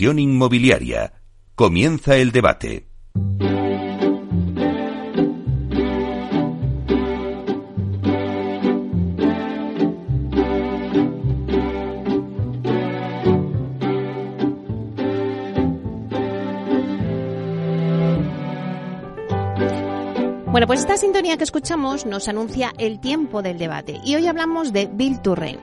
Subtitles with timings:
[0.00, 1.14] Inmobiliaria.
[1.54, 2.88] Comienza el debate.
[20.46, 24.72] Bueno, pues esta sintonía que escuchamos nos anuncia el tiempo del debate y hoy hablamos
[24.72, 25.60] de Bill to Rent.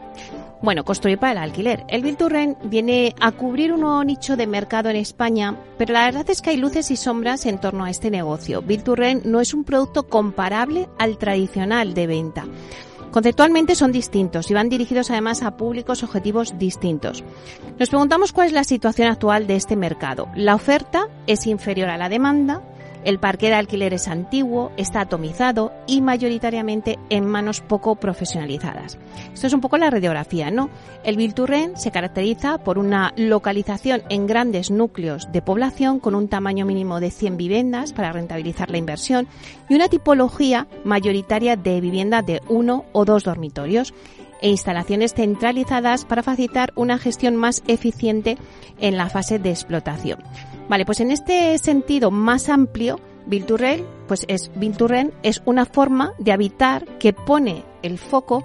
[0.64, 1.84] Bueno, construir para el alquiler.
[1.90, 5.92] El Bill to Rent viene a cubrir un nuevo nicho de mercado en España, pero
[5.92, 8.62] la verdad es que hay luces y sombras en torno a este negocio.
[8.62, 12.46] Bill to Rent no es un producto comparable al tradicional de venta.
[13.12, 17.26] Conceptualmente son distintos y van dirigidos además a públicos objetivos distintos.
[17.78, 20.30] Nos preguntamos cuál es la situación actual de este mercado.
[20.34, 22.62] La oferta es inferior a la demanda,
[23.04, 28.98] el parque de alquiler es antiguo, está atomizado y mayoritariamente en manos poco profesionalizadas.
[29.34, 30.70] Esto es un poco la radiografía, ¿no?
[31.04, 36.66] El Bilturren se caracteriza por una localización en grandes núcleos de población con un tamaño
[36.66, 39.28] mínimo de 100 viviendas para rentabilizar la inversión
[39.70, 43.94] y una tipología mayoritaria de vivienda de uno o dos dormitorios
[44.42, 48.38] e instalaciones centralizadas para facilitar una gestión más eficiente
[48.80, 50.20] en la fase de explotación.
[50.70, 56.32] Vale, pues en este sentido más amplio, Bilturren, pues es Bilturren es una forma de
[56.32, 58.44] habitar que pone el foco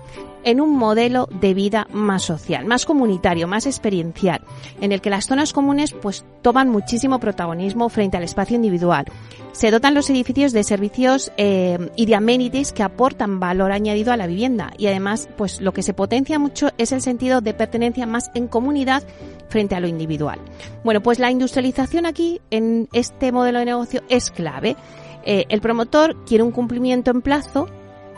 [0.49, 4.41] en un modelo de vida más social, más comunitario, más experiencial,
[4.81, 9.05] en el que las zonas comunes pues toman muchísimo protagonismo frente al espacio individual.
[9.53, 14.17] Se dotan los edificios de servicios eh, y de amenities que aportan valor añadido a
[14.17, 18.07] la vivienda y además pues lo que se potencia mucho es el sentido de pertenencia
[18.07, 19.03] más en comunidad
[19.51, 20.39] frente a lo individual.
[20.83, 24.77] Bueno, pues la industrialización aquí en este modelo de negocio es clave.
[25.25, 27.69] Eh, el promotor quiere un cumplimiento en plazo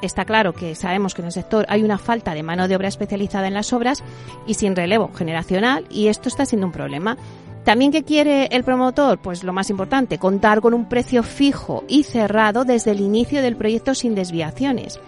[0.03, 2.89] Está claro que sabemos que en el sector hay una falta de mano de obra
[2.89, 4.03] especializada en las obras
[4.47, 7.19] y sin relevo generacional y esto está siendo un problema.
[7.65, 12.05] También que quiere el promotor, pues lo más importante, contar con un precio fijo y
[12.05, 14.99] cerrado desde el inicio del proyecto sin desviaciones.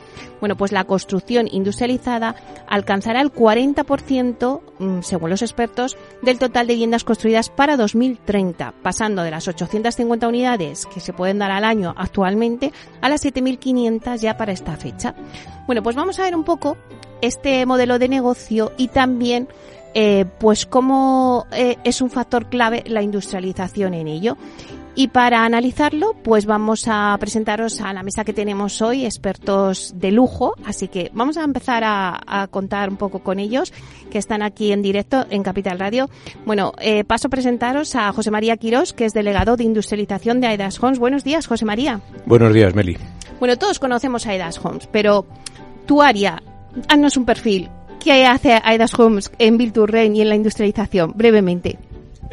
[0.40, 2.34] Bueno, pues la construcción industrializada
[2.66, 9.22] alcanzará el 40%, mm, según los expertos, del total de viviendas construidas para 2030, pasando
[9.22, 14.36] de las 850 unidades que se pueden dar al año actualmente a las 7.500 ya
[14.36, 15.14] para esta fecha.
[15.66, 16.76] Bueno, pues vamos a ver un poco
[17.20, 19.48] este modelo de negocio y también
[19.94, 24.36] eh, pues cómo eh, es un factor clave la industrialización en ello.
[24.94, 30.12] Y para analizarlo, pues vamos a presentaros a la mesa que tenemos hoy, expertos de
[30.12, 30.54] lujo.
[30.66, 33.72] Así que vamos a empezar a, contar un poco con ellos,
[34.10, 36.10] que están aquí en directo en Capital Radio.
[36.44, 40.48] Bueno, eh, paso a presentaros a José María Quirós, que es delegado de industrialización de
[40.48, 40.98] Aidas Homes.
[40.98, 42.02] Buenos días, José María.
[42.26, 42.98] Buenos días, Meli.
[43.40, 45.24] Bueno, todos conocemos a Aidas Homes, pero
[45.86, 46.42] tu área,
[46.88, 47.70] haznos un perfil.
[48.02, 51.12] ¿Qué hace Aidas Homes en Build to y en la industrialización?
[51.14, 51.78] Brevemente.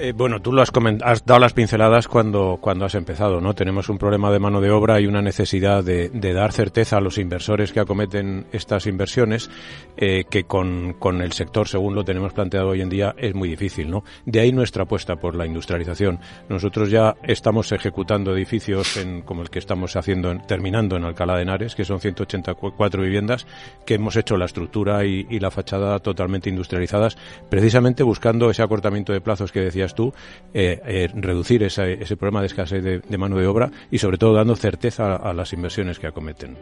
[0.02, 0.72] Eh, bueno, tú lo has,
[1.04, 3.54] has, dado las pinceladas cuando, cuando has empezado, ¿no?
[3.54, 7.18] Tenemos un problema de mano de obra y una necesidad de, dar certeza a los
[7.18, 9.50] inversores que acometen estas inversiones,
[9.98, 13.50] eh, que con, con, el sector, según lo tenemos planteado hoy en día, es muy
[13.50, 14.06] difícil, ¿no?
[14.26, 16.20] De ahí nuestra apuesta por la industrialización.
[16.48, 21.42] Nosotros ya estamos ejecutando edificios en, como el que estamos haciendo, terminando en Alcalá de
[21.42, 23.46] Henares, que son 184 viviendas,
[23.86, 27.18] que hemos hecho la estructura y, y la fachada totalmente industrializadas,
[27.50, 30.14] precisamente buscando ese acortamiento de plazos que decías tú,
[30.54, 34.56] eh, eh, reducir ese, problema de escasez de, mano de obra y sobre todo dando
[34.56, 36.58] certeza a, las inversiones que acometen.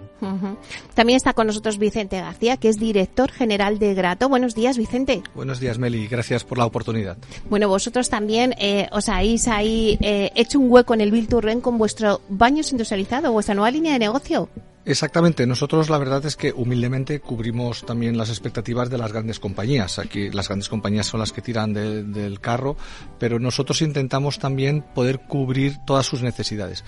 [0.94, 4.30] También está con nosotros Vicente García, que es director general de Grato.
[4.30, 5.22] Buenos días, Vicente.
[5.36, 6.08] Buenos días, Meli.
[6.08, 7.18] Gracias por la oportunidad.
[7.50, 11.28] Bueno, vosotros también eh, os habéis ahí hecho un hueco en el Bill
[11.62, 14.50] con vuestro baño industrializado, vuestra nueva línea de negocio.
[14.88, 15.46] Exactamente.
[15.46, 20.00] Nosotros la verdad es que humildemente cubrimos también las expectativas de las grandes compañías.
[20.00, 22.78] Aquí las grandes compañías son las que tiran del carro,
[23.20, 26.86] pero nosotros intentamos también poder cubrir todas sus necesidades.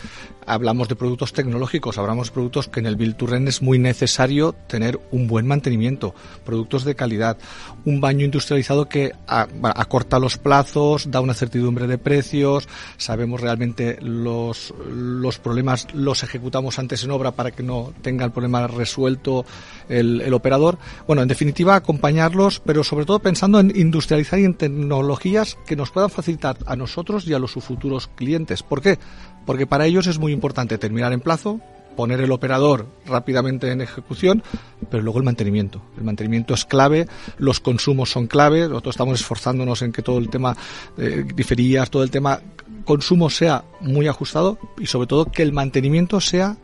[0.48, 4.54] Hablamos de productos tecnológicos, hablamos de productos que en el Build to es muy necesario
[4.54, 6.16] tener un buen mantenimiento,
[6.46, 7.38] productos de calidad,
[7.84, 14.74] un baño industrializado que acorta los plazos, da una certidumbre de precios, sabemos realmente los,
[14.90, 19.46] los problemas, los ejecutamos antes en obra para que no tenga el problema resuelto
[19.90, 20.78] el, operador.
[21.08, 25.92] Bueno, en definitiva, acompañarlos, pero sobre todo pensando en industrializar y en tecnologías que nos
[25.92, 28.64] puedan facilitar a nosotros y a los futuros clientes.
[28.64, 29.00] ¿Por qué?
[29.46, 31.60] Porque para ellos es muy importante terminar en plazo,
[31.96, 34.44] poner el operador rápidamente en ejecución,
[34.90, 35.82] pero luego el mantenimiento.
[35.98, 37.08] El mantenimiento es clave,
[37.38, 40.56] los consumos son clave, nosotros estamos esforzándonos en que todo el tema
[40.96, 42.40] de diferías, todo el tema
[42.86, 46.56] consumo sea muy ajustado y sobre todo que el mantenimiento sea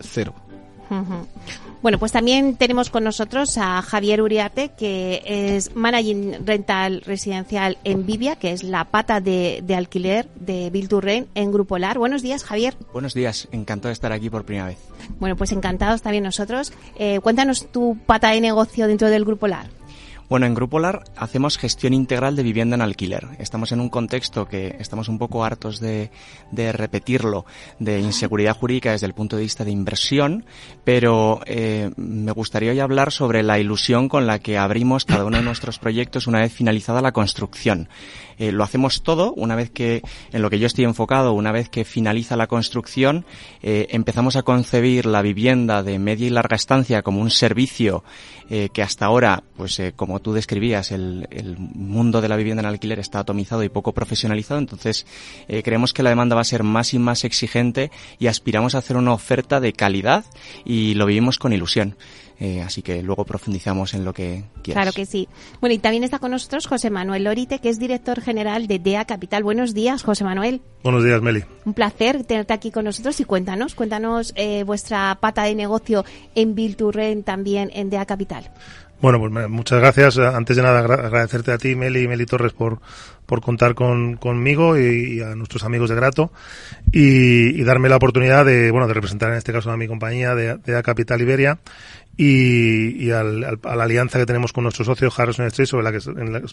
[0.00, 0.34] cero
[1.82, 8.06] Bueno, pues también tenemos con nosotros a Javier Uriarte, que es Managing Rental Residencial en
[8.06, 11.98] Vivia, que es la pata de, alquiler de Bilturren en Grupo LAR.
[11.98, 12.74] Buenos días, Javier.
[12.92, 14.78] Buenos días, encantado de estar aquí por primera vez.
[15.18, 16.72] Bueno, pues encantados también nosotros.
[16.96, 19.81] Eh, cuéntanos tu pata de negocio dentro del Grupo LAR.
[20.32, 23.28] Bueno, en Grupo LAR hacemos gestión integral de vivienda en alquiler.
[23.38, 26.08] Estamos en un contexto que estamos un poco hartos de,
[26.50, 27.44] repetirlo,
[27.78, 30.46] de inseguridad jurídica desde el punto de vista de inversión,
[30.84, 35.36] pero eh, me gustaría hoy hablar sobre la ilusión con la que abrimos cada uno
[35.36, 37.90] de nuestros proyectos una vez finalizada la construcción.
[38.42, 40.02] Eh, lo hacemos todo una vez que,
[40.32, 43.24] en lo que yo estoy enfocado, una vez que finaliza la construcción,
[43.62, 48.02] eh, empezamos a concebir la vivienda de media y larga estancia como un servicio
[48.74, 51.26] que hasta ahora, pues como tú describías, el,
[51.58, 55.06] mundo de la vivienda en alquiler está atomizado y poco profesionalizado, entonces
[55.48, 58.78] eh, creemos que la demanda va a ser más y más exigente y aspiramos a
[58.78, 60.24] hacer una oferta de calidad
[60.64, 61.96] y lo vivimos con ilusión.
[62.44, 64.82] Eh, así que luego profundizamos en lo que quieras.
[64.82, 65.28] Claro que sí.
[65.60, 69.04] Bueno, y también está con nosotros José Manuel Lorite, que es director general de DEA
[69.04, 69.44] Capital.
[69.44, 70.60] Buenos días, José Manuel.
[70.82, 71.44] Buenos días, Meli.
[71.64, 76.04] Un placer tenerte aquí con nosotros y cuéntanos, cuéntanos eh, vuestra pata de negocio
[76.34, 78.50] en Bilturren también en DEA Capital.
[79.00, 80.18] Bueno, pues muchas gracias.
[80.18, 82.80] Antes de nada, agradecerte a ti, Meli y Meli Torres, por,
[83.26, 86.32] por contar con, conmigo y, a nuestros amigos de Grato
[86.92, 90.56] y, darme la oportunidad de, bueno, de representar en este caso a mi compañía de,
[90.56, 91.58] de A Capital Iberia
[92.16, 96.00] y, a la alianza que tenemos con nuestro socio Harrison Street, sobre la que,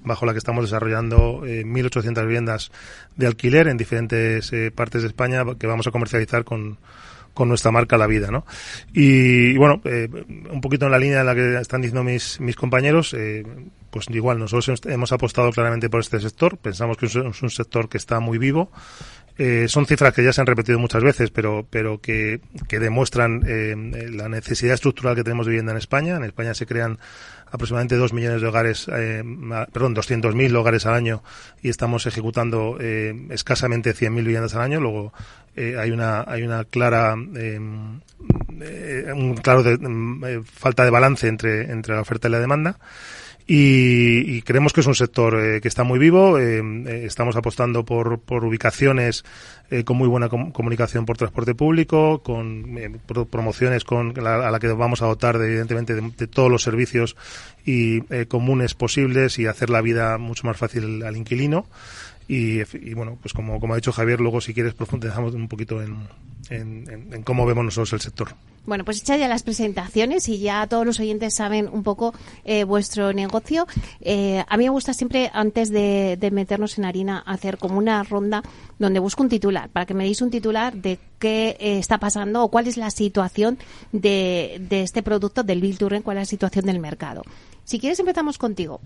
[0.03, 2.71] bajo la que estamos desarrollando eh, 1.800 viviendas
[3.15, 6.77] de alquiler en diferentes eh, partes de España que vamos a comercializar con
[7.39, 8.45] con nuestra marca La Vida, ¿no?
[8.91, 10.09] Y, bueno, eh,
[10.51, 13.45] un poquito en la línea en la que están diciendo mis, mis compañeros, eh,
[13.91, 17.97] pues igual nosotros hemos apostado claramente por este sector, pensamos que es un sector que
[17.97, 18.71] está muy vivo,
[19.41, 23.41] eh, son cifras que ya se han repetido muchas veces, pero, pero que, que demuestran
[23.47, 23.73] eh,
[24.11, 26.17] la necesidad estructural que tenemos de vivienda en España.
[26.17, 26.99] En España se crean
[27.51, 29.23] aproximadamente 2 millones de hogares, eh,
[29.71, 31.23] perdón, 200.000 hogares al año
[31.61, 34.79] y estamos ejecutando eh, escasamente 100.000 viviendas al año.
[34.79, 35.13] Luego
[35.55, 38.01] eh, hay una hay una clara un
[39.41, 42.77] claro de, falta de balance entre entre la oferta y la demanda
[43.51, 46.37] y, creemos que es un sector eh, que está muy vivo.
[46.37, 49.25] Eh, eh, estamos apostando por, por ubicaciones
[49.85, 52.79] con muy buena comunicación por transporte público, con
[53.29, 57.15] promociones con a la que vamos a dotar, de, evidentemente, de, todos los servicios
[57.63, 61.67] y comunes posibles y hacer la vida mucho más fácil al inquilino.
[62.31, 66.07] Y, bueno, pues como, como ha dicho Javier, luego si quieres profundizamos un poquito en,
[66.51, 68.35] en, cómo vemos nosotros el sector.
[68.67, 72.13] Bueno, pues hecha ya las presentaciones y ya todos los oyentes saben un poco
[72.45, 73.65] eh, vuestro negocio.
[74.01, 78.43] Eh, a mí me gusta siempre, antes de, meternos en harina, hacer como una ronda
[78.77, 82.43] donde busco un titular, para que me deis un titular de qué eh, está pasando
[82.43, 83.57] o cuál es la situación
[83.91, 87.23] de, de este producto del Bill Turren, cuál es la situación del mercado.
[87.63, 88.81] Si quieres empezamos contigo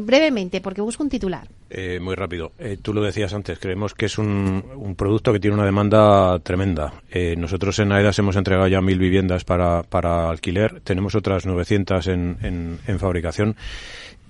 [0.00, 1.48] brevemente, porque busco un titular.
[1.68, 2.52] Eh, muy rápido.
[2.58, 6.38] Eh, tú lo decías antes, creemos que es un, un producto que tiene una demanda
[6.40, 6.94] tremenda.
[7.10, 12.06] Eh, nosotros en AEDAS hemos entregado ya mil viviendas para, para alquiler, tenemos otras 900
[12.06, 13.56] en, en, en fabricación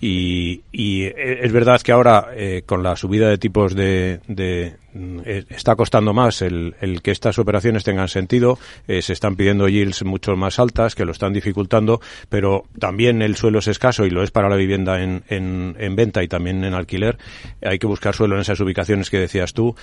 [0.01, 5.45] y, y, es verdad que ahora, eh, con la subida de tipos de, de eh,
[5.49, 8.59] está costando más el, el, que estas operaciones tengan sentido.
[8.89, 13.37] Eh, se están pidiendo yields mucho más altas que lo están dificultando, pero también el
[13.37, 16.63] suelo es escaso y lo es para la vivienda en, en, en venta y también
[16.65, 17.17] en alquiler.
[17.63, 19.75] Hay que buscar suelo en esas ubicaciones que decías tú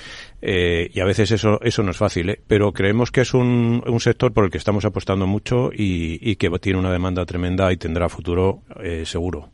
[0.41, 2.37] y a veces eso, eso no es fácil.
[2.45, 6.35] Pero creemos que es un, un sector por el que estamos apostando mucho y, y
[6.35, 8.61] que tiene una demanda tremenda y tendrá futuro
[9.05, 9.52] seguro.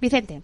[0.00, 0.42] Vicente.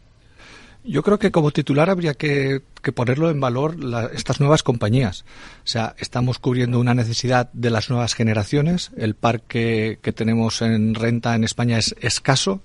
[0.86, 2.60] Yo creo que como titular habría que,
[2.94, 3.76] ponerlo en valor
[4.12, 5.24] estas nuevas compañías.
[5.64, 8.90] O sea, estamos cubriendo una necesidad de las nuevas generaciones.
[8.98, 12.60] El parque que tenemos en renta en España es escaso.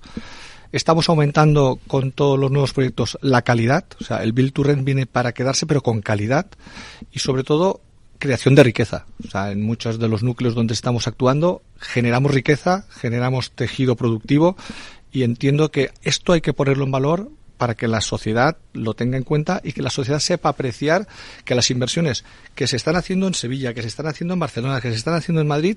[0.70, 3.86] Estamos aumentando con todos los nuevos proyectos la calidad.
[3.98, 6.46] O sea, el Build to Rent viene para quedarse, pero con calidad.
[7.12, 7.80] Y sobre todo,
[8.18, 9.06] creación de riqueza.
[9.26, 14.56] O sea, en muchos de los núcleos donde estamos actuando, generamos riqueza, generamos tejido productivo
[15.12, 19.18] y entiendo que esto hay que ponerlo en valor para que la sociedad lo tenga
[19.18, 21.06] en cuenta y que la sociedad sepa apreciar
[21.44, 22.24] que las inversiones
[22.54, 25.14] que se están haciendo en Sevilla, que se están haciendo en Barcelona, que se están
[25.14, 25.76] haciendo en Madrid,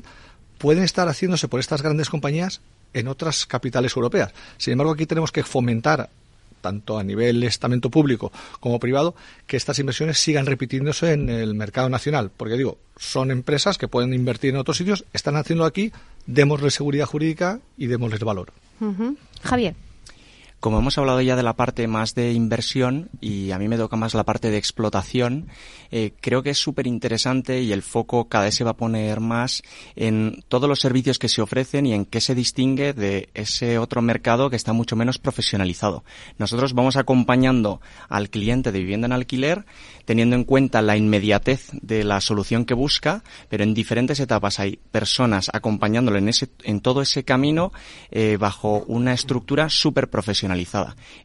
[0.58, 2.62] pueden estar haciéndose por estas grandes compañías
[2.94, 4.32] en otras capitales europeas.
[4.58, 6.10] Sin embargo, aquí tenemos que fomentar
[6.62, 9.14] tanto a nivel estamento público como privado,
[9.46, 12.32] que estas inversiones sigan repitiéndose en el mercado nacional.
[12.36, 15.92] Porque digo, son empresas que pueden invertir en otros sitios, están haciendo aquí,
[16.26, 18.54] démosles seguridad jurídica y démosles valor.
[19.44, 19.74] Javier.
[20.64, 23.98] Como hemos hablado ya de la parte más de inversión y a mí me toca
[23.98, 25.50] más la parte de explotación,
[25.92, 29.20] eh, creo que es súper interesante y el foco cada vez se va a poner
[29.20, 29.62] más
[29.98, 34.02] en todos los servicios que se ofrecen y en qué se distingue de ese otro
[34.02, 36.06] mercado que está mucho menos profesionalizado.
[36.38, 39.66] Nosotros vamos acompañando al cliente de vivienda en alquiler
[40.06, 44.80] teniendo en cuenta la inmediatez de la solución que busca, pero en diferentes etapas hay
[44.92, 47.72] personas acompañándole en, ese, en todo ese camino
[48.12, 50.10] eh, bajo una estructura súper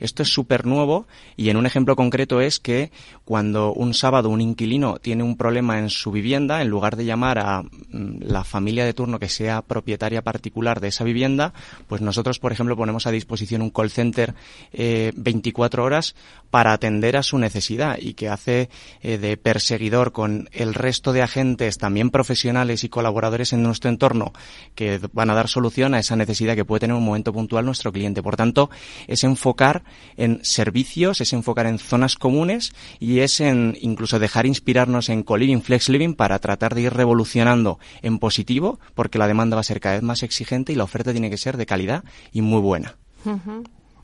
[0.00, 1.06] Esto es súper nuevo
[1.36, 2.90] y en un ejemplo concreto es que
[3.24, 7.38] cuando un sábado un inquilino tiene un problema en su vivienda, en lugar de llamar
[7.38, 11.52] a mm, la familia de turno que sea propietaria particular de esa vivienda,
[11.86, 14.34] pues nosotros, por ejemplo, ponemos a disposición un call center
[14.72, 16.14] eh, 24 horas
[16.50, 18.70] para atender a su necesidad y que hace
[19.02, 24.32] eh, de perseguidor con el resto de agentes también profesionales y colaboradores en nuestro entorno
[24.74, 27.92] que van a dar solución a esa necesidad que puede tener un momento puntual nuestro
[27.92, 28.22] cliente.
[28.22, 28.70] Por tanto,
[29.06, 29.84] es enfocar
[30.16, 35.60] en servicios, es enfocar en zonas comunes y es en incluso dejar inspirarnos en co-living,
[35.60, 39.80] flex living para tratar de ir revolucionando en positivo porque la demanda va a ser
[39.80, 42.96] cada vez más exigente y la oferta tiene que ser de calidad y muy buena.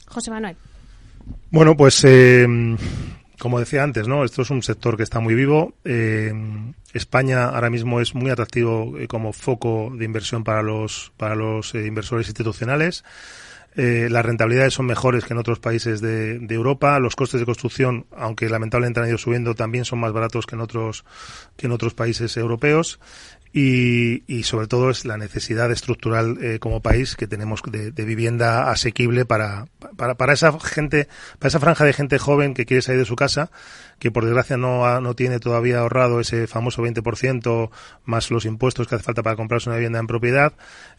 [0.07, 0.57] José Manuel.
[1.51, 2.47] Bueno, pues eh,
[3.45, 4.25] como decía antes, ¿no?
[4.25, 5.75] Esto es un sector que está muy vivo.
[5.85, 6.33] Eh,
[6.95, 11.75] España ahora mismo es muy atractivo eh, como foco de inversión para los para los
[11.75, 13.05] eh, inversores institucionales.
[13.77, 16.99] las rentabilidades son mejores que en otros países de, de, Europa.
[17.01, 20.63] Los costes de construcción, aunque lamentablemente han ido subiendo, también son más baratos que en
[20.63, 21.05] otros
[21.57, 22.99] que en otros países europeos
[23.57, 28.05] y, y, sobre todo es la necesidad estructural eh, como país que tenemos de, de
[28.05, 31.07] vivienda asequible para, para, para, esa gente,
[31.39, 33.53] para esa franja de gente joven que quiere salir de su casa,
[34.01, 37.71] que por desgracia no, ha, no tiene todavía ahorrado ese famoso 20%
[38.05, 40.55] más los impuestos que hace falta para comprarse una vivienda en propiedad.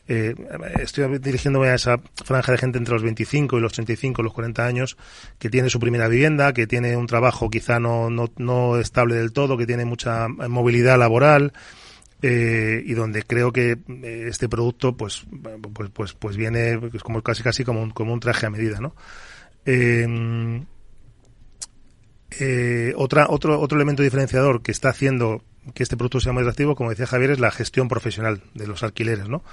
[0.08, 0.34] Eh,
[0.80, 4.66] estoy dirigiéndome a esa franja de gente entre los 25 y los 35, los 40
[4.66, 4.96] años,
[5.40, 9.34] que tiene su primera vivienda, que tiene un trabajo quizá no, no, no estable del
[9.34, 11.52] todo, que tiene mucha movilidad laboral,
[12.28, 15.28] eh, y donde creo que eh, este producto pues
[15.74, 18.80] pues pues, pues viene pues como casi casi como un, como un traje a medida
[18.80, 18.96] no
[19.64, 20.66] eh,
[22.40, 25.44] eh, otra otro otro elemento diferenciador que está haciendo
[25.76, 28.82] que este producto sea más atractivo como decía Javier es la gestión profesional de los
[28.82, 29.44] alquileres no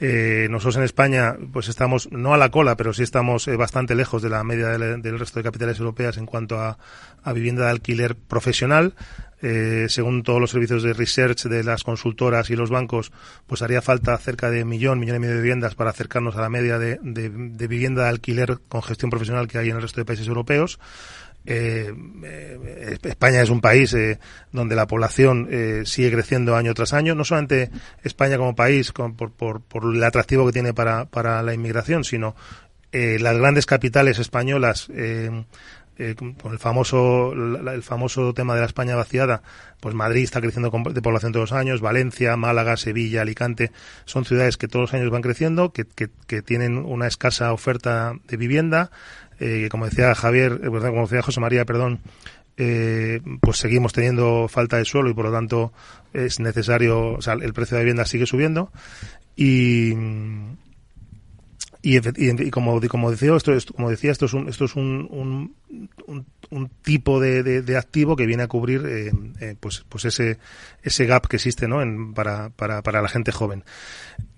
[0.00, 3.96] eh, nosotros en España, pues estamos, no a la cola, pero sí estamos eh, bastante
[3.96, 6.78] lejos de la media del, del, resto de capitales europeas en cuanto a,
[7.24, 8.94] a vivienda de alquiler profesional.
[9.40, 13.12] Eh, según todos los servicios de research de las consultoras y los bancos,
[13.46, 16.48] pues haría falta cerca de millón, millón y medio de viviendas para acercarnos a la
[16.48, 20.00] media de, de, de vivienda de alquiler con gestión profesional que hay en el resto
[20.00, 20.78] de países europeos.
[21.50, 24.18] Eh, eh, España es un país eh,
[24.52, 27.14] donde la población eh, sigue creciendo año tras año.
[27.14, 27.70] No solamente
[28.04, 32.04] España como país con, por, por, por, el atractivo que tiene para, para la inmigración,
[32.04, 32.36] sino
[32.92, 34.88] eh, las grandes capitales españolas.
[36.00, 39.42] Eh, con el famoso el famoso tema de la España vaciada,
[39.80, 43.72] pues Madrid está creciendo de población todos los años, Valencia, Málaga, Sevilla, Alicante,
[44.04, 48.12] son ciudades que todos los años van creciendo, que, que, que tienen una escasa oferta
[48.28, 48.92] de vivienda,
[49.40, 52.00] eh, como decía Javier, eh, como decía José María, perdón,
[52.56, 55.72] eh, pues seguimos teniendo falta de suelo y por lo tanto
[56.12, 58.72] es necesario, o sea, el precio de vivienda sigue subiendo
[59.36, 59.94] y
[61.80, 65.54] y, como, como decía esto, esto, como decía esto es un esto es un,
[66.06, 70.04] un, un tipo de, de, de, activo que viene a cubrir eh, eh, pues pues
[70.04, 70.38] ese
[70.82, 73.64] ese gap que existe no en, para, para, para la gente joven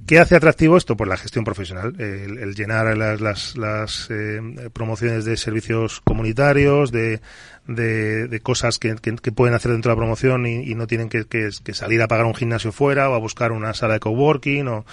[0.07, 0.97] ¿Qué hace atractivo esto?
[0.97, 4.40] Pues la gestión profesional, el, el llenar las, las, las eh,
[4.73, 7.21] promociones de servicios comunitarios, de,
[7.69, 10.87] de, de cosas que, que, que, pueden hacer dentro de la promoción y, y no
[10.87, 14.00] tienen que, que, salir a pagar un gimnasio fuera o a buscar una sala de
[14.00, 14.85] coworking o,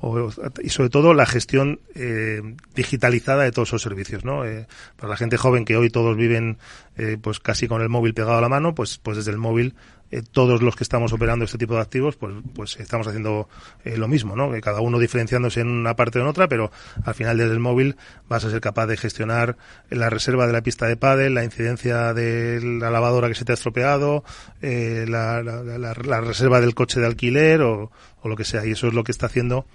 [0.00, 0.30] o,
[0.62, 2.42] y sobre todo la gestión eh,
[2.74, 4.44] digitalizada de todos esos servicios, ¿no?
[4.44, 6.58] Eh, para la gente joven que hoy todos viven
[6.96, 9.74] eh, pues casi con el móvil pegado a la mano, pues pues desde el móvil
[10.14, 13.48] eh, todos los que estamos operando este tipo de activos, pues, pues estamos haciendo
[13.84, 14.52] eh, lo mismo, ¿no?
[14.52, 16.70] Que cada uno diferenciándose en una parte o en otra, pero
[17.04, 17.96] al final desde el móvil
[18.28, 19.56] vas a ser capaz de gestionar
[19.90, 23.50] la reserva de la pista de pádel, la incidencia de la lavadora que se te
[23.50, 24.22] ha estropeado,
[24.62, 28.64] eh, la, la, la, la, reserva del coche de alquiler o, o lo que sea.
[28.64, 29.66] Y eso es lo que está haciendo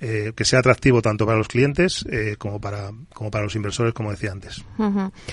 [0.00, 3.92] eh, que sea atractivo tanto para los clientes eh, como para como para los inversores,
[3.92, 4.64] como decía antes.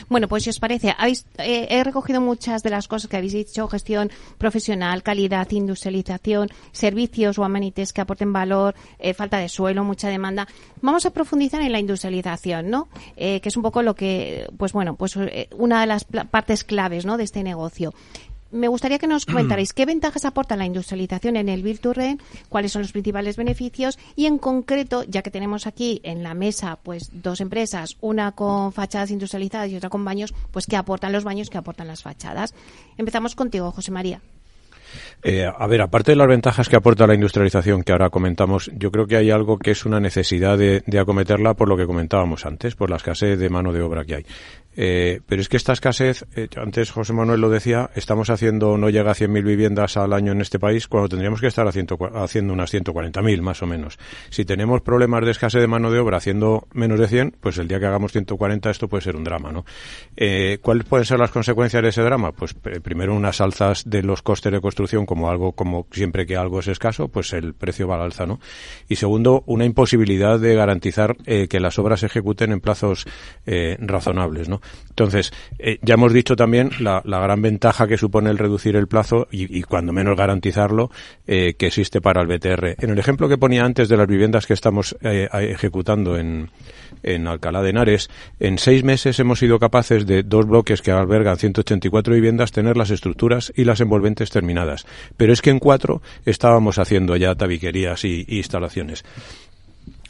[0.09, 3.33] Bueno, pues si os parece, habéis, eh, he recogido muchas de las cosas que habéis
[3.33, 9.83] dicho, gestión profesional, calidad, industrialización, servicios o amenities que aporten valor, eh, falta de suelo,
[9.83, 10.47] mucha demanda.
[10.81, 12.89] Vamos a profundizar en la industrialización, ¿no?
[13.15, 16.63] Eh, que es un poco lo que, pues bueno, pues eh, una de las partes
[16.63, 17.17] claves, ¿no?
[17.17, 17.93] De este negocio.
[18.51, 21.63] Me gustaría que nos comentarais qué ventajas aporta la industrialización en el
[21.93, 26.33] Rent, cuáles son los principales beneficios y en concreto, ya que tenemos aquí en la
[26.33, 31.11] mesa pues dos empresas, una con fachadas industrializadas y otra con baños, pues qué aportan
[31.11, 32.53] los baños, qué aportan las fachadas.
[32.97, 34.21] Empezamos contigo, José María.
[35.23, 38.91] Eh, a ver, aparte de las ventajas que aporta la industrialización que ahora comentamos, yo
[38.91, 42.75] creo que hay algo que es una necesidad de, acometerla por lo que comentábamos antes,
[42.75, 44.25] por la escasez de mano de obra que hay.
[44.79, 48.91] Eh, pero es que esta escasez, eh, antes José Manuel lo decía, estamos haciendo, no
[48.91, 52.71] llega a 100.000 viviendas al año en este país cuando tendríamos que estar haciendo unas
[52.71, 53.97] 140.000 más o menos.
[54.29, 57.67] Si tenemos problemas de escasez de mano de obra haciendo menos de 100, pues el
[57.67, 59.65] día que hagamos 140 esto puede ser un drama, ¿no?
[60.15, 62.31] Eh, ¿Cuáles pueden ser las consecuencias de ese drama?
[62.31, 66.59] Pues primero unas alzas de los costes de construcción como algo, como siempre que algo
[66.59, 68.39] es escaso, pues el precio va al alza, ¿no?
[68.87, 73.07] Y segundo, una imposibilidad de garantizar que las obras se ejecuten en plazos
[73.79, 74.61] razonables, ¿no?
[74.97, 79.27] Entonces, eh, ya hemos dicho también la, gran ventaja que supone el reducir el plazo
[79.29, 80.89] y, cuando menos garantizarlo
[81.27, 82.83] eh, que existe para el BTR.
[82.83, 86.49] En el ejemplo que ponía antes de las viviendas que estamos eh, ejecutando en,
[87.03, 88.09] en Alcalá de Henares,
[88.39, 92.89] en seis meses hemos sido capaces de dos bloques que albergan 184 viviendas tener las
[92.89, 94.87] estructuras y las envolventes terminadas.
[95.15, 99.05] Pero es que en cuatro estábamos haciendo ya tabiquerías y instalaciones.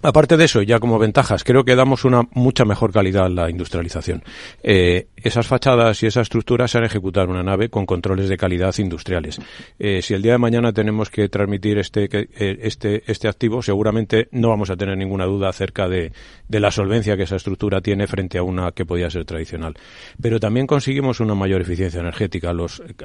[0.08, 3.50] Aparte de eso, ya como ventajas, creo que damos una mucha mejor calidad a la
[3.50, 4.24] industrialización.
[4.64, 8.38] Eh, esas fachadas y esa estructura se han ejecutado en una nave con controles de
[8.38, 9.40] calidad industriales.
[9.80, 14.28] Eh, si el día de mañana tenemos que transmitir este, eh, este, este activo, seguramente
[14.32, 16.12] no vamos a tener ninguna duda acerca de,
[16.48, 19.74] de la solvencia que esa estructura tiene frente a una que podía ser tradicional.
[20.22, 22.54] Pero también conseguimos una mayor eficiencia energética.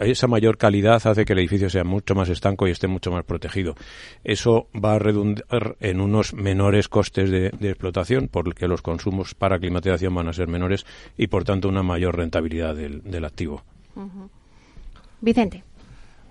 [0.01, 3.25] Esa mayor calidad hace que el edificio sea mucho más estanco y esté mucho más
[3.25, 3.75] protegido.
[4.25, 10.15] Eso va a redundar en unos menores costes de, explotación, porque los consumos para climatización
[10.15, 10.85] van a ser menores
[11.17, 13.63] y, por tanto, una mayor rentabilidad del, activo.
[15.21, 15.63] Vicente.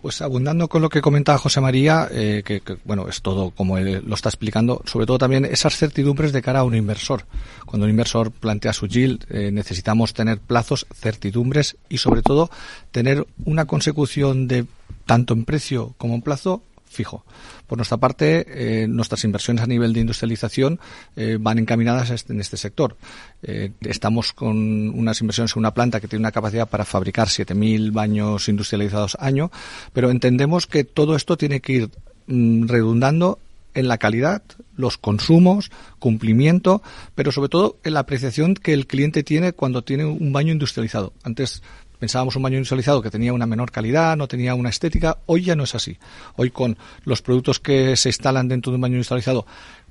[0.02, 4.02] Pues abundando con lo que comentaba José María, eh, que, bueno, es todo como él
[4.04, 7.26] lo está explicando, sobre todo también esas certidumbres de cara a un inversor.
[7.68, 12.50] Cuando un inversor plantea su yield, eh, necesitamos tener plazos, certidumbres y sobre todo
[12.90, 14.66] tener una consecución de
[15.06, 17.26] tanto en precio como en plazo fijo.
[17.68, 20.80] Por nuestra parte, eh, nuestras inversiones a nivel de industrialización
[21.16, 22.98] eh, van encaminadas en este sector.
[23.44, 27.92] Eh, estamos con unas inversiones en una planta que tiene una capacidad para fabricar 7.000
[27.92, 29.52] baños industrializados año,
[29.94, 31.90] pero entendemos que todo esto tiene que ir
[32.28, 33.40] mm, redundando
[33.74, 34.44] en la calidad,
[34.76, 36.82] los consumos, cumplimiento,
[37.16, 41.14] pero sobre todo en la apreciación que el cliente tiene cuando tiene un baño industrializado.
[41.24, 41.64] Antes
[42.02, 45.20] pensábamos un baño industrializado que tenía una menor calidad, no tenía una estética.
[45.28, 46.00] Hoy ya no es así.
[46.36, 49.46] Hoy con los productos que se instalan dentro de un baño industrializado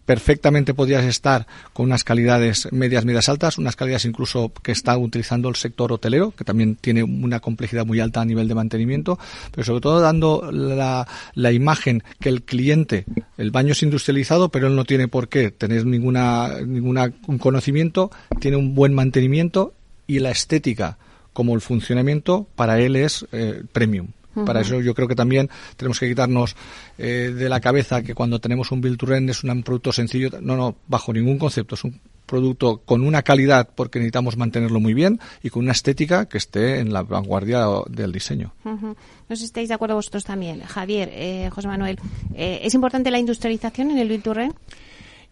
[0.05, 5.49] perfectamente podrías estar con unas calidades medias, medias altas, unas calidades incluso que está utilizando
[5.49, 9.21] el sector hotelero, que también tiene una complejidad muy alta a nivel de mantenimiento,
[9.53, 13.05] pero sobre todo dando la, la imagen que el cliente,
[13.39, 18.11] el baño es industrializado, pero él no tiene por qué tener ninguna, ninguna un conocimiento,
[18.41, 19.75] tiene un buen mantenimiento
[20.09, 20.99] y la estética
[21.41, 24.09] como el funcionamiento para él es eh, premium.
[24.45, 25.49] Para eso yo creo que también
[25.79, 26.55] tenemos que quitarnos
[26.99, 30.29] eh, de la cabeza que cuando tenemos un build to rent es un producto sencillo.
[30.43, 31.77] No, no, bajo ningún concepto.
[31.77, 36.27] Es un producto con una calidad porque necesitamos mantenerlo muy bien y con una estética
[36.29, 38.53] que esté en la vanguardia del diseño.
[38.65, 38.95] No
[39.31, 40.61] sé si estáis de acuerdo vosotros también.
[40.61, 41.99] Javier, eh, José Manuel,
[42.35, 44.55] ¿es importante la industrialización en el build to rent?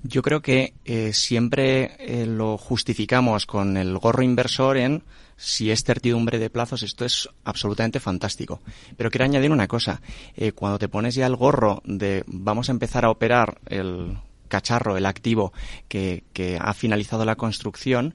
[0.04, 0.72] Yo creo que
[1.12, 5.02] siempre lo justificamos con el gorro inversor en
[5.38, 8.60] si es certidumbre de plazos, esto es absolutamente fantástico.
[8.96, 10.02] Pero quiero añadir una cosa.
[10.36, 14.96] Eh, cuando te pones ya el gorro de vamos a empezar a operar el cacharro,
[14.96, 15.52] el activo
[15.86, 18.14] que, que ha finalizado la construcción,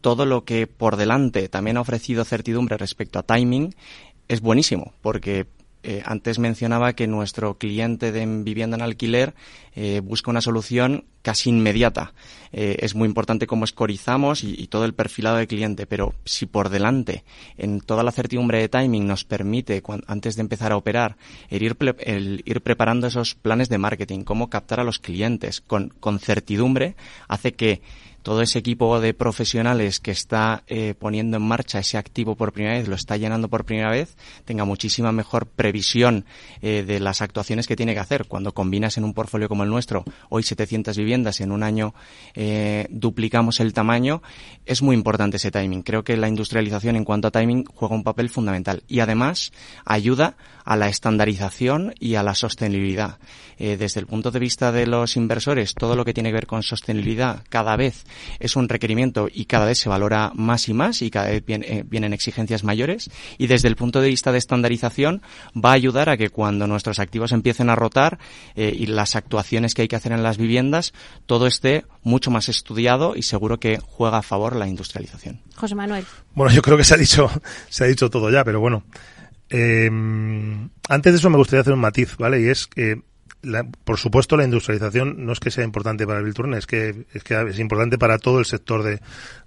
[0.00, 3.74] todo lo que por delante también ha ofrecido certidumbre respecto a timing
[4.28, 5.46] es buenísimo, porque
[5.88, 9.34] eh, antes mencionaba que nuestro cliente de vivienda en alquiler
[9.76, 12.12] eh, busca una solución casi inmediata.
[12.50, 16.70] Eh, es muy importante cómo escorizamos y, todo el perfilado de cliente, pero si por
[16.70, 17.22] delante,
[17.56, 21.18] en toda la certidumbre de timing, nos permite, antes de empezar a operar,
[21.50, 26.96] el ir, preparando esos planes de marketing, cómo captar a los clientes con certidumbre,
[27.28, 27.80] hace que
[28.26, 32.76] todo ese equipo de profesionales que está eh, poniendo en marcha ese activo por primera
[32.76, 36.24] vez, lo está llenando por primera vez, tenga muchísima mejor previsión
[36.60, 38.26] eh, de las actuaciones que tiene que hacer.
[38.26, 41.94] Cuando combinas en un portfolio como el nuestro, hoy 700 viviendas, en un año
[42.34, 44.22] eh, duplicamos el tamaño,
[44.64, 45.82] es muy importante ese timing.
[45.82, 49.52] Creo que la industrialización en cuanto a timing juega un papel fundamental y además
[49.84, 53.20] ayuda a la estandarización y a la sostenibilidad.
[53.56, 56.62] Desde el punto de vista de los inversores, todo lo que tiene que ver con
[56.62, 58.04] sostenibilidad cada vez
[58.40, 61.84] es un requerimiento y cada vez se valora más y más y cada vez eh,
[61.86, 63.10] vienen exigencias mayores.
[63.38, 65.22] Y desde el punto de vista de estandarización
[65.56, 68.18] va a ayudar a que cuando nuestros activos empiecen a rotar
[68.54, 70.92] eh, y las actuaciones que hay que hacer en las viviendas,
[71.26, 75.40] todo esté mucho más estudiado y seguro que juega a favor la industrialización.
[75.54, 76.04] José Manuel.
[76.34, 77.30] Bueno, yo creo que se ha dicho,
[77.68, 78.84] se ha dicho todo ya, pero bueno,
[79.48, 79.88] eh,
[80.88, 82.40] antes de eso me gustaría hacer un matiz, ¿vale?
[82.42, 83.02] Y es que,
[83.84, 87.22] por supuesto, la industrialización no es que sea importante para el Vilturren, es que, es
[87.22, 89.00] que es importante para todo el sector de,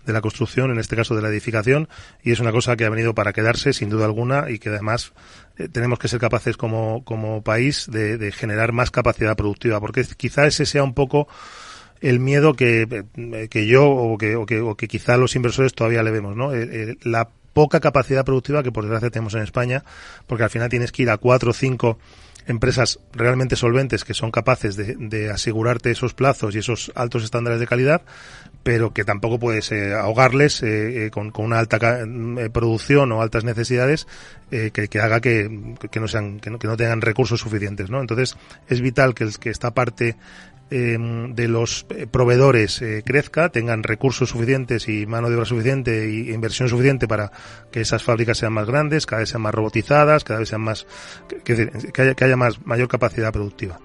[0.06, 1.88] la construcción, en este caso de la edificación,
[2.24, 5.14] y es una cosa que ha venido para quedarse, sin duda alguna, y que además
[5.58, 7.04] eh, tenemos que ser capaces como,
[7.44, 11.28] país de, de generar más capacidad productiva, porque quizá ese sea un poco
[12.02, 13.06] el miedo que,
[13.50, 16.54] que yo o que, o que, o que quizá los inversores todavía le vemos, ¿no?
[16.54, 19.84] Eh, la poca capacidad productiva que por desgracia tenemos en España,
[20.28, 21.98] porque al final tienes que ir a cuatro o cinco
[22.50, 27.68] empresas realmente solventes que son capaces de, asegurarte esos plazos y esos altos estándares de
[27.68, 28.02] calidad,
[28.64, 31.78] pero que tampoco puedes eh, ahogarles eh, eh, con, una alta
[32.52, 34.08] producción o altas necesidades
[34.50, 38.02] que, haga que, no sean que no, que no tengan recursos suficientes, ¿no?
[38.02, 38.36] Entonces
[38.68, 40.16] es vital que esta parte
[40.72, 46.04] Em, de los eh, proveedores eh, crezca, tengan recursos suficientes y mano de obra suficiente
[46.04, 47.32] e inversión suficiente para
[47.72, 50.86] que esas fábricas sean más grandes, cada vez sean más robotizadas, cada vez sean más
[51.44, 53.80] que, haya, que haya más mayor capacidad productiva.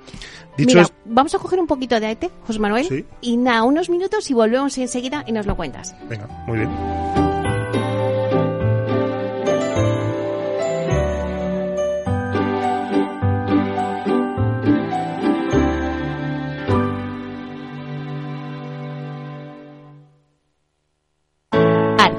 [0.58, 4.30] Dicho Mira, vamos a coger un poquito de aire, José Manuel, y nada, unos minutos
[4.30, 5.94] y volvemos enseguida y nos lo cuentas.
[6.08, 7.33] Venga, muy bien.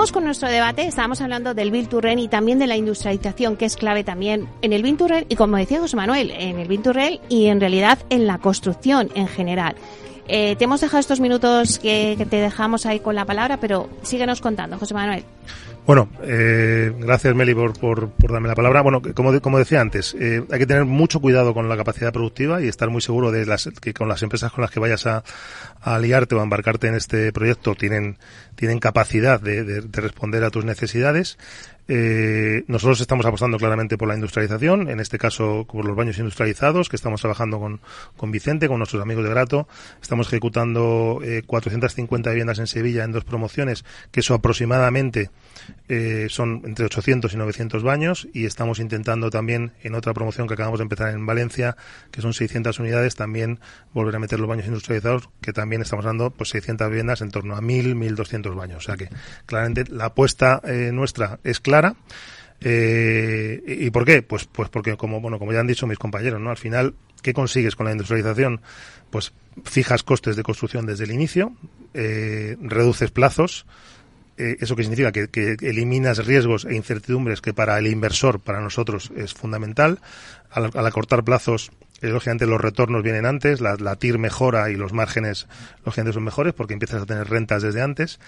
[0.00, 0.86] Seguimos con nuestro debate.
[0.86, 1.86] Estábamos hablando del Bill
[2.16, 4.96] y también de la industrialización, que es clave también en el Bill
[5.28, 9.28] y como decía José Manuel, en el Bill y en realidad en la construcción en
[9.28, 9.74] general.
[10.26, 13.90] Eh, te hemos dejado estos minutos que, que, te dejamos ahí con la palabra, pero
[14.00, 15.22] síguenos contando, José Manuel.
[15.90, 18.80] Bueno, eh, gracias Meli por, por, darme la palabra.
[18.80, 22.62] Bueno, como, como decía antes, eh, hay que tener mucho cuidado con la capacidad productiva
[22.62, 25.24] y estar muy seguro de las, que con las empresas con las que vayas a,
[25.80, 28.18] a aliarte o a embarcarte en este proyecto tienen,
[28.54, 31.38] tienen capacidad de responder a tus necesidades.
[31.92, 36.88] Eh, nosotros estamos apostando claramente por la industrialización, en este caso por los baños industrializados,
[36.88, 37.58] que estamos trabajando
[38.16, 39.66] con, Vicente, con nuestros amigos de Grato.
[40.00, 45.30] Estamos ejecutando eh, 450 viviendas en Sevilla en dos promociones, que eso aproximadamente
[45.88, 48.28] eh, son entre 800 y 900 baños.
[48.32, 51.76] Y estamos intentando también en otra promoción que acabamos de empezar en Valencia,
[52.12, 53.58] que son 600 unidades, también
[53.92, 57.56] volver a meter los baños industrializados, que también estamos dando pues 600 viviendas en torno
[57.56, 58.76] a 1.000, 1.200 baños.
[58.76, 59.08] O sea que
[59.46, 61.79] claramente la apuesta eh, nuestra es clara
[62.60, 64.22] eh, ¿Y por qué?
[64.22, 66.50] Pues, pues porque, como, bueno, como ya han dicho mis compañeros, ¿no?
[66.50, 68.60] Al final, ¿qué consigues con la industrialización?
[69.10, 69.32] Pues
[69.64, 71.54] fijas costes de construcción desde el inicio,
[71.94, 73.66] eh, reduces plazos,
[74.36, 75.12] eh, ¿Eso qué significa?
[75.12, 80.00] Que, eliminas riesgos e incertidumbres que para el inversor, para nosotros, es fundamental.
[80.50, 84.94] Al, al acortar plazos, lógicamente los retornos vienen antes, la, la TIR mejora y los
[84.94, 85.46] márgenes,
[85.84, 88.18] lógicamente, son mejores porque empiezas a tener rentas desde antes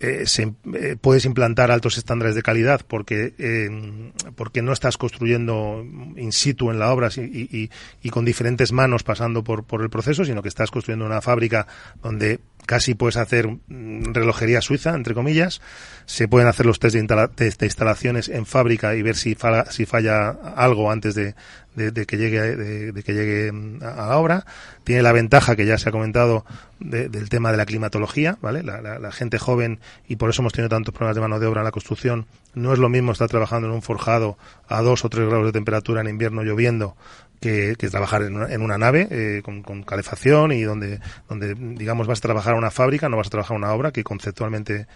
[0.00, 5.84] eh, se, eh, puedes implantar altos estándares de calidad porque eh, porque no estás construyendo
[6.16, 9.90] in situ en la obra y, y, y, con diferentes manos pasando por, por el
[9.90, 11.66] proceso, sino que estás construyendo una fábrica
[12.00, 15.60] donde casi puedes hacer mm, relojería suiza, entre comillas.
[16.06, 19.64] Se pueden hacer los test de, test de instalaciones en fábrica y ver si falla,
[19.64, 21.34] si falla algo antes de,
[21.78, 24.44] de, de que llegue de, de, que llegue mm, a la obra.
[24.84, 26.44] Tiene la ventaja que ya se ha comentado
[26.80, 28.62] del tema de la climatología, ¿vale?
[28.62, 31.64] La, gente joven y por eso hemos tenido tantos problemas de mano de obra en
[31.64, 32.26] la construcción.
[32.54, 34.36] No es lo mismo estar trabajando en un forjado
[34.68, 36.96] a dos o tres grados de temperatura en invierno lloviendo
[37.40, 42.18] que, trabajar en una, en una nave eh, con, calefacción y donde, donde, digamos, vas
[42.18, 44.86] a trabajar en una fábrica, no vas a trabajar en una obra que conceptualmente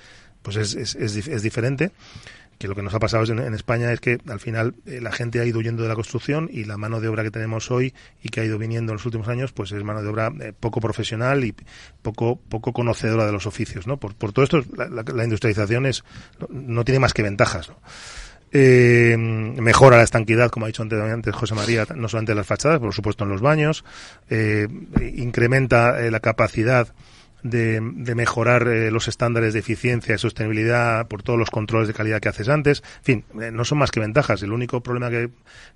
[0.43, 1.93] pues es, es, es, es diferente
[2.63, 5.41] que lo que nos ha pasado en, España es que al final eh, la gente
[5.41, 8.29] ha ido huyendo de la construcción y la mano de obra que tenemos hoy y
[8.29, 10.81] que ha ido viniendo en los últimos años, pues es mano de obra eh, poco
[10.81, 11.57] profesional y
[12.03, 13.97] poco poco conocedora de los oficios, ¿no?
[13.97, 16.05] Por, por todo esto, la, industrialización es,
[16.39, 17.73] no, no, tiene más que ventajas.
[18.53, 22.79] Eh, mejora la estanquidad, como ha dicho antes José María, no solamente en las fachadas,
[22.79, 23.85] por supuesto en los baños,
[25.01, 26.95] incrementa la capacidad
[27.43, 31.95] de, de mejorar eh, los estándares de eficiencia y sostenibilidad por todos los controles de
[31.95, 32.83] calidad que haces antes.
[32.99, 34.43] En fin, eh, no son más que ventajas.
[34.43, 35.31] El único problema que,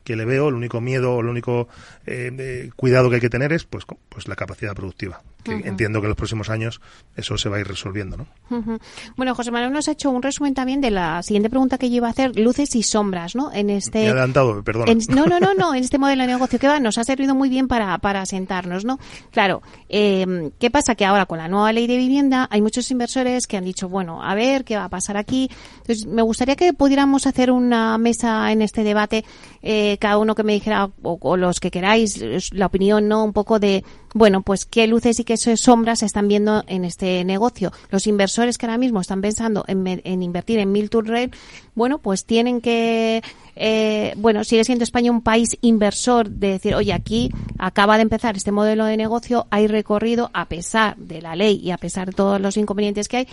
[0.05, 1.69] que le veo, el único miedo, el único
[2.07, 5.23] eh, cuidado que hay que tener es pues, pues la capacidad productiva.
[5.47, 5.67] Que uh -huh.
[5.67, 6.81] entiendo que en los próximos años
[7.15, 8.27] eso se va a ir resolviendo, ¿no?
[8.51, 8.81] Uh -huh.
[9.17, 11.97] Bueno, José Manuel nos ha hecho un resumen también de la siguiente pregunta que yo
[11.97, 13.53] iba a hacer, luces y sombras, ¿no?
[13.53, 14.01] En este...
[14.01, 14.89] Me he adelantado, perdón.
[14.89, 17.35] En, no, no, no, no, en este modelo de negocio que va, nos ha servido
[17.35, 18.99] muy bien para, para sentarnos, ¿no?
[19.31, 20.95] Claro, eh, ¿qué pasa?
[20.95, 24.23] Que ahora con la nueva ley de vivienda hay muchos inversores que han dicho, bueno,
[24.23, 25.51] a ver qué va a pasar aquí.
[25.79, 29.25] Entonces, me gustaría que pudiéramos hacer una mesa en este debate,
[29.63, 32.21] eh, cada uno que me dijera, o, o, los que queráis,
[32.53, 33.25] la opinión, ¿no?
[33.25, 33.85] Un poco de,
[34.17, 37.71] bueno, pues qué luces y qué sombras están viendo en este negocio.
[37.91, 41.31] Los inversores que ahora mismo están pensando en, en invertir en Milton Rail,
[41.75, 43.23] bueno, pues tienen que
[43.57, 48.37] eh, bueno, sigue siendo España un país inversor de decir, oye, aquí acaba de empezar
[48.37, 52.13] este modelo de negocio, hay recorrido a pesar de la ley y a pesar de
[52.13, 53.29] todos los inconvenientes que hay.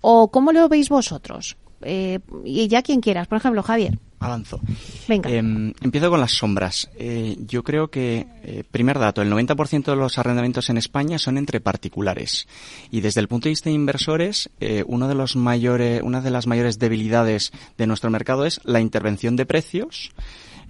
[0.00, 1.58] ¿O cómo lo veis vosotros?
[1.82, 3.98] Eh, y ya quien quieras, por ejemplo, Javier.
[4.22, 4.60] Avanzo.
[5.08, 5.30] Venga.
[5.30, 6.88] Eh, empiezo con las sombras.
[6.98, 11.38] Eh, yo creo que, eh, primer dato, el 90% de los arrendamientos en España son
[11.38, 12.46] entre particulares.
[12.90, 16.30] Y desde el punto de vista de inversores, eh, uno de los mayores, una de
[16.30, 20.12] las mayores debilidades de nuestro mercado es la intervención de precios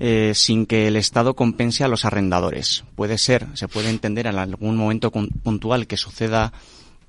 [0.04, 2.84] eh, sin que el Estado compense a los arrendadores.
[2.96, 6.52] Puede ser, se puede entender en algún momento puntual que suceda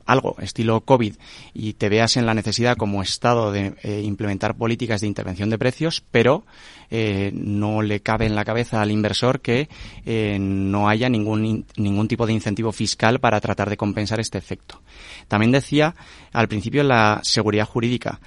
[0.05, 1.15] algo estilo COVID
[1.53, 5.57] y te veas en la necesidad como Estado de eh, implementar políticas de intervención de
[5.57, 6.45] precios, pero
[6.89, 9.69] eh, no le cabe en la cabeza al inversor que
[10.05, 14.81] eh, no haya ningún, ningún tipo de incentivo fiscal para tratar de compensar este efecto.
[15.27, 15.95] También decía
[16.31, 18.19] al principio la seguridad jurídica.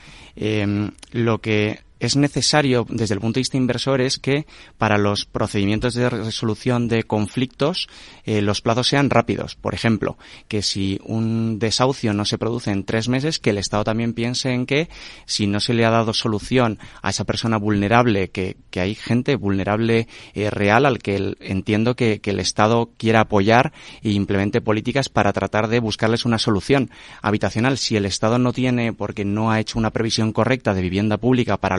[1.13, 4.47] lo que es necesario desde el punto de vista inversor es que
[4.79, 7.89] para los procedimientos de resolución de conflictos
[8.25, 9.55] eh, los plazos sean rápidos.
[9.55, 13.85] Por ejemplo, que si un desahucio no se produce en tres meses, que el Estado
[13.85, 14.89] también piense en que
[15.25, 20.07] si no se le ha dado solución a esa persona vulnerable, que, hay gente vulnerable
[20.35, 25.33] eh, real al que entiendo que, que el Estado quiera apoyar e implemente políticas para
[25.33, 26.91] tratar de buscarles una solución
[27.23, 27.79] habitacional.
[27.79, 31.57] Si el Estado no tiene, porque no ha hecho una previsión correcta de vivienda pública
[31.57, 31.79] para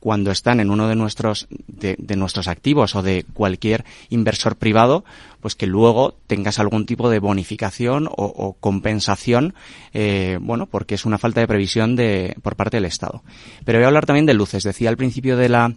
[0.00, 5.04] cuando están en uno de nuestros, de, nuestros activos o de cualquier inversor privado,
[5.40, 9.54] pues que luego tengas algún tipo de bonificación o, compensación,
[9.92, 13.22] eh, bueno, porque es una falta de previsión de, por parte del Estado.
[13.64, 14.62] Pero voy a hablar también de luces.
[14.64, 15.74] Decía al principio de la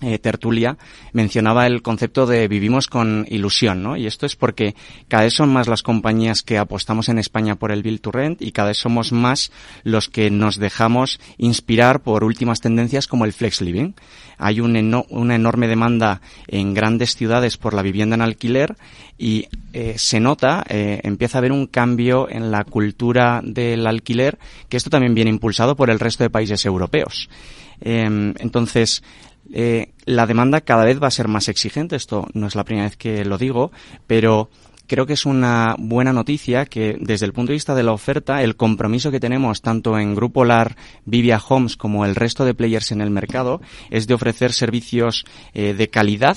[0.00, 0.78] eh, tertulia
[1.12, 3.96] mencionaba el concepto de vivimos con ilusión, ¿no?
[3.96, 4.74] Y esto es porque
[5.06, 8.42] cada vez son más las compañías que apostamos en España por el Build to Rent
[8.42, 9.52] y cada vez somos más
[9.84, 13.92] los que nos dejamos inspirar por últimas tendencias como el Flex Living.
[14.38, 18.76] Hay una enorme demanda en grandes ciudades por la vivienda en alquiler
[19.18, 24.38] y eh, se nota, eh, empieza a haber un cambio en la cultura del alquiler,
[24.68, 27.28] que esto también viene impulsado por el resto de países europeos.
[27.80, 29.02] Em, entonces,
[29.52, 31.96] eh, la demanda cada vez va a ser más exigente.
[31.96, 33.70] Esto no es la primera vez que lo digo,
[34.06, 34.50] pero
[34.86, 38.42] creo que es una buena noticia que desde el punto de vista de la oferta,
[38.42, 42.92] el compromiso que tenemos tanto en Grupo LAR, Vivia Homes como el resto de players
[42.92, 43.60] en el mercado
[43.90, 46.36] es de ofrecer servicios eh, de calidad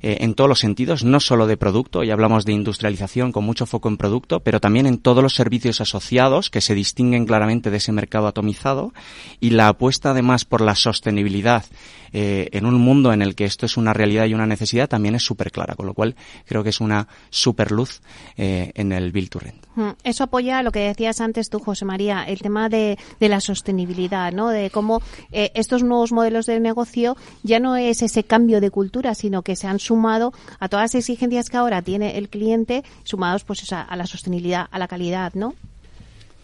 [0.00, 3.66] eh, en todos los sentidos, no solo de producto, y hablamos de industrialización con mucho
[3.66, 7.76] foco en producto, pero también en todos los servicios asociados que se distinguen claramente de
[7.76, 8.94] ese mercado atomizado
[9.40, 11.64] y la apuesta además por la sostenibilidad
[12.12, 15.14] eh, en un mundo en el que esto es una realidad y una necesidad también
[15.14, 18.00] es súper clara, con lo cual creo que es una super luz
[18.36, 19.66] eh, en el Build to Rent.
[19.76, 23.40] Mm, eso apoya lo que decías antes tú, José María, el tema de, de la
[23.40, 24.48] sostenibilidad, ¿no?
[24.48, 29.14] De cómo eh, estos nuevos modelos de negocio ya no es ese cambio de cultura,
[29.14, 33.44] sino que se han sumado a todas las exigencias que ahora tiene el cliente, sumados
[33.44, 35.54] pues a la sostenibilidad, a la calidad, ¿no?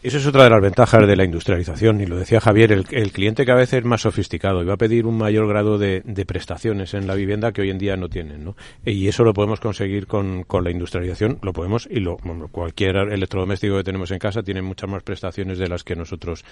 [0.07, 3.45] Eso es otra de las ventajas de la industrialización, y lo decía Javier, el, cliente
[3.45, 7.09] cada vez es más sofisticado y va a pedir un mayor grado de, prestaciones en
[7.09, 8.55] la vivienda que hoy en día no tienen, ¿no?
[8.85, 12.19] Y eso lo podemos conseguir con, con la industrialización, lo podemos, y lo,
[12.53, 16.45] cualquier electrodoméstico que tenemos en casa tiene muchas más prestaciones de las que nosotros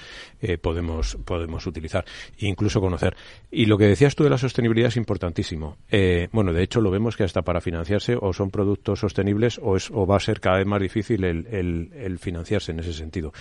[0.42, 2.04] eh, podemos, podemos utilizar,
[2.38, 3.14] incluso conocer.
[3.52, 5.76] Y lo que decías tú de la sostenibilidad es importantísimo.
[5.92, 9.76] Eh, bueno, de hecho lo vemos que hasta para financiarse o son productos sostenibles o,
[9.76, 11.46] es, o va a ser cada vez más difícil el,
[11.94, 13.32] el financiarse en ese sentido.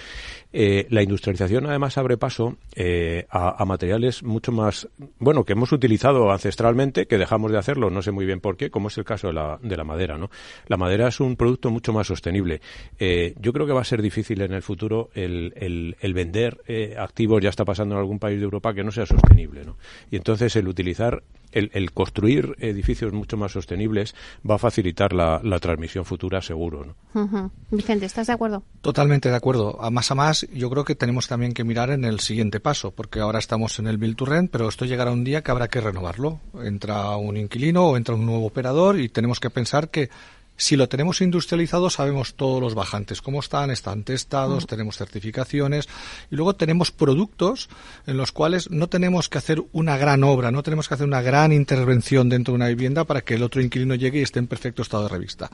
[0.55, 4.87] Eh, la industrialización además abre paso eh, a, materiales mucho más,
[5.17, 8.69] bueno, que hemos utilizado ancestralmente, que dejamos de hacerlo, no sé muy bien por qué,
[8.69, 10.29] como es el caso de la, de la madera, ¿no?
[10.67, 12.61] La madera es un producto mucho más sostenible.
[12.99, 16.61] Eh, yo creo que va a ser difícil en el futuro el, el, vender
[16.99, 19.77] activos, ya está pasando en algún país de Europa, que no sea sostenible, ¿no?
[20.11, 24.15] Y entonces el utilizar el, construir edificios mucho más sostenibles
[24.49, 26.95] va a facilitar la, transmisión futura seguro.
[27.13, 27.51] ¿no?
[27.71, 28.63] Vicente, ¿estás de acuerdo?
[28.81, 29.81] Totalmente de acuerdo.
[29.81, 32.91] A más a más, yo creo que tenemos también que mirar en el siguiente paso,
[32.91, 35.67] porque ahora estamos en el Build to Rent, pero esto llegará un día que habrá
[35.67, 36.39] que renovarlo.
[36.63, 40.09] Entra un inquilino o entra un nuevo operador y tenemos que pensar que
[40.55, 45.89] si lo tenemos industrializado, sabemos todos los bajantes, cómo están, están testados, tenemos certificaciones
[46.29, 47.69] y luego tenemos productos
[48.05, 51.21] en los cuales no tenemos que hacer una gran obra, no tenemos que hacer una
[51.21, 54.47] gran intervención dentro de una vivienda para que el otro inquilino llegue y esté en
[54.47, 55.49] perfecto estado de revista.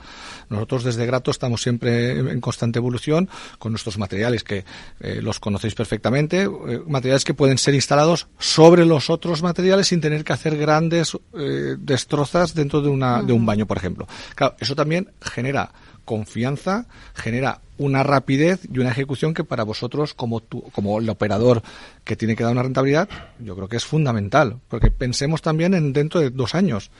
[0.48, 4.64] Nosotros desde Grato estamos siempre en constante evolución con nuestros materiales que
[5.00, 10.00] eh, los conocéis perfectamente, eh, materiales que pueden ser instalados sobre los otros materiales sin
[10.00, 14.06] tener que hacer grandes eh, destrozas dentro de, una, de un baño, por ejemplo.
[14.34, 14.89] Claro, eso también
[15.20, 15.72] genera
[16.04, 21.62] confianza, genera una rapidez y una ejecución que para vosotros, como, como el operador
[22.04, 24.58] que tiene que dar una rentabilidad, yo creo que es fundamental.
[24.68, 26.90] Porque pensemos también en dentro de dos años.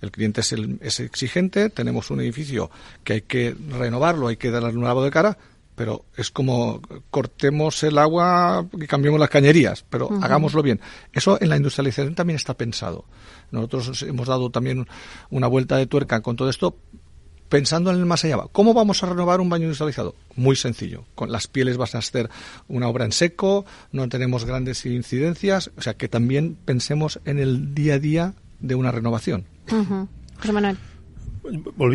[0.00, 2.70] El cliente es, es exigente, tenemos un edificio
[3.04, 5.36] que hay que renovarlo, hay que darle un lavado de cara,
[5.74, 10.80] pero es como cortemos el agua y cambiemos las cañerías, pero hagámoslo bien.
[11.12, 13.04] Eso en la industrialización también está pensado.
[13.50, 14.86] Nosotros hemos dado también
[15.28, 16.76] una vuelta de tuerca con todo esto
[17.50, 18.38] pensando en el más allá.
[18.52, 20.14] ¿Cómo vamos a renovar un baño industrializado?
[20.36, 21.04] Muy sencillo.
[21.14, 22.30] Con las pieles vas a hacer
[22.68, 27.74] una obra en seco, no tenemos grandes incidencias, o sea que también pensemos en el
[27.74, 29.44] día a día de una renovación.
[29.68, 30.78] José Manuel.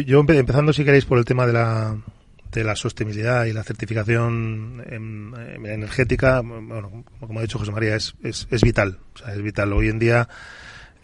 [0.05, 1.97] Yo empezando, si queréis, por el tema de la,
[2.51, 4.83] de la sostenibilidad y la certificación
[5.63, 8.99] energética, bueno, como ha dicho José María, es, es, es vital.
[9.13, 9.71] O sea, es vital.
[9.71, 10.27] Hoy en día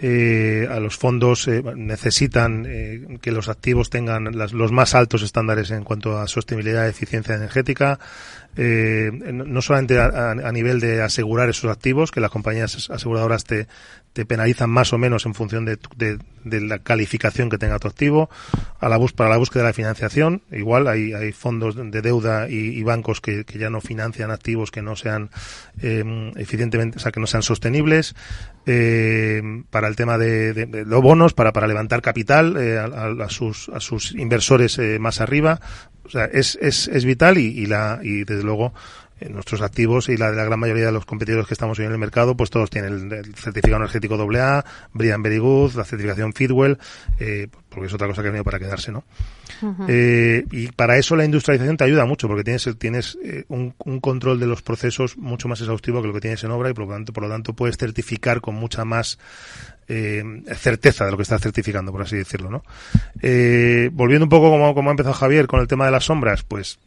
[0.04, 5.70] eh, a los fondos eh, necesitan eh, que los activos tengan los más altos estándares
[5.70, 7.99] en cuanto a sostenibilidad y eficiencia energética,
[8.58, 13.68] eh, no solamente a, nivel de asegurar esos activos, que las compañías aseguradoras te,
[14.26, 18.30] penalizan más o menos en función de, de, la calificación que tenga tu activo,
[18.80, 22.49] a la bus, para la búsqueda de la financiación, igual hay, hay fondos de deuda
[22.49, 25.30] y, bancos que, ya no financian activos que no sean
[25.82, 28.16] eh, eficientemente, o sea, que no sean sostenibles,
[28.68, 29.41] eh,
[29.72, 34.14] para el tema de, los bonos, para, para levantar capital eh, a, sus, a sus
[34.14, 35.60] inversores eh, más arriba,
[36.06, 38.74] o sea, es, es, es vital y, y, la, y desde luego
[39.30, 41.91] nuestros activos y la de la gran mayoría de los competidores que estamos hoy en
[41.91, 46.78] el mercado, pues todos tienen el, certificado energético AA, Brian Very Good, la certificación Fitwell,
[47.20, 49.04] eh, porque es otra cosa que ha venido para quedarse, ¿no?
[49.88, 53.99] eh, y para eso la industrialización te ayuda mucho, porque tienes, tienes eh, un, un,
[53.99, 56.86] control de los procesos mucho más exhaustivo que lo que tienes en obra y por
[56.86, 59.20] lo tanto, por lo tanto puedes certificar con mucha más
[59.88, 60.24] eh,
[60.56, 62.64] certeza de lo que estás certificando, por así decirlo, ¿no?
[63.22, 66.44] Eh, volviendo un poco como, como ha empezado Javier con el tema de las sombras,
[66.44, 66.80] pues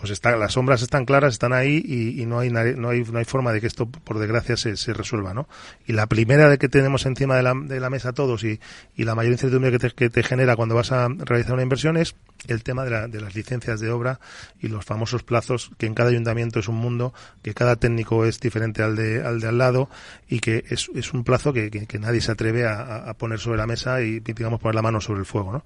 [0.00, 3.18] pues está, las sombras están claras, están ahí y, y, no, hay, no, hay, no
[3.18, 5.46] hay forma de que esto, por desgracia, se, se resuelva, ¿no?
[5.86, 8.60] Y la primera de que tenemos encima de la, de la mesa todos y,
[8.96, 11.98] y la mayor incertidumbre que te, que te genera cuando vas a realizar una inversión
[11.98, 12.14] es
[12.48, 14.20] el tema de, la, de, las licencias de obra
[14.60, 17.12] y los famosos plazos, que en cada ayuntamiento es un mundo,
[17.42, 19.88] que cada técnico es diferente al de al, de al lado
[20.28, 23.38] y que es, es un plazo que, que, que nadie se atreve a, a, poner
[23.38, 25.52] sobre la mesa y, digamos, poner la mano sobre el fuego.
[25.52, 25.62] ¿no?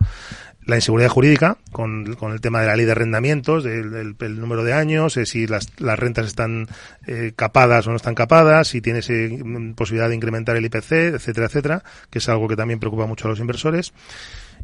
[0.67, 5.17] La inseguridad jurídica, con, el tema de la ley de arrendamientos, el número de años,
[5.17, 6.67] eh, si las, las rentas están
[7.07, 9.39] eh, capadas o no están capadas, si tienes eh,
[9.77, 13.31] posibilidad de incrementar el IPC, etcétera, etcétera, que es algo que también preocupa mucho a
[13.31, 13.93] los inversores.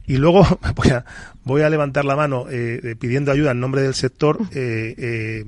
[0.07, 1.05] Y luego voy a,
[1.45, 5.45] voy a levantar la mano eh, pidiendo ayuda en nombre del sector eh, eh,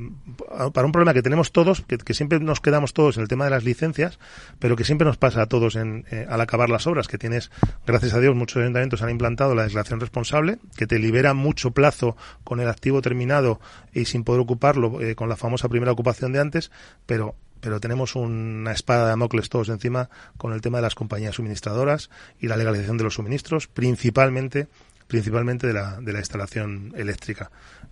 [0.72, 3.44] para un problema que tenemos todos, que, que, siempre nos quedamos todos en el tema
[3.44, 4.18] de las licencias,
[4.58, 7.50] pero que siempre nos pasa a todos en, eh, al acabar las obras, que tienes,
[7.86, 12.16] gracias a Dios, muchos ayuntamientos han implantado la declaración responsable, que te libera mucho plazo
[12.44, 13.60] con el activo terminado
[13.92, 16.70] y sin poder ocuparlo eh, con la famosa primera ocupación de antes,
[17.06, 21.36] pero pero tenemos una espada de Damocles todos encima con el tema de las compañías
[21.36, 24.68] suministradoras y la legalización de los suministros, principalmente
[25.06, 27.50] principalmente de la, de la instalación eléctrica.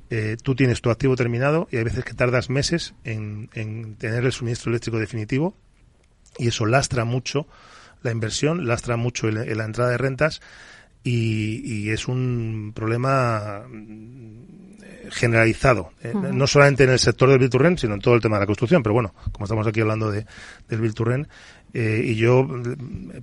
[0.08, 4.24] Eh, tú tienes tu activo terminado y hay veces que tardas meses en, en tener
[4.24, 5.54] el suministro eléctrico definitivo
[6.38, 7.46] y eso lastra mucho
[8.02, 10.40] la inversión, lastra mucho el, la entrada de rentas
[11.02, 13.64] y, es un problema
[15.10, 16.32] generalizado, eh, uh -huh.
[16.32, 18.82] no solamente en el sector del Bilturren, sino en todo el tema de la construcción.
[18.82, 20.26] Pero bueno, como estamos aquí hablando de,
[20.68, 21.28] del Bilturren,
[21.72, 22.46] eh, y yo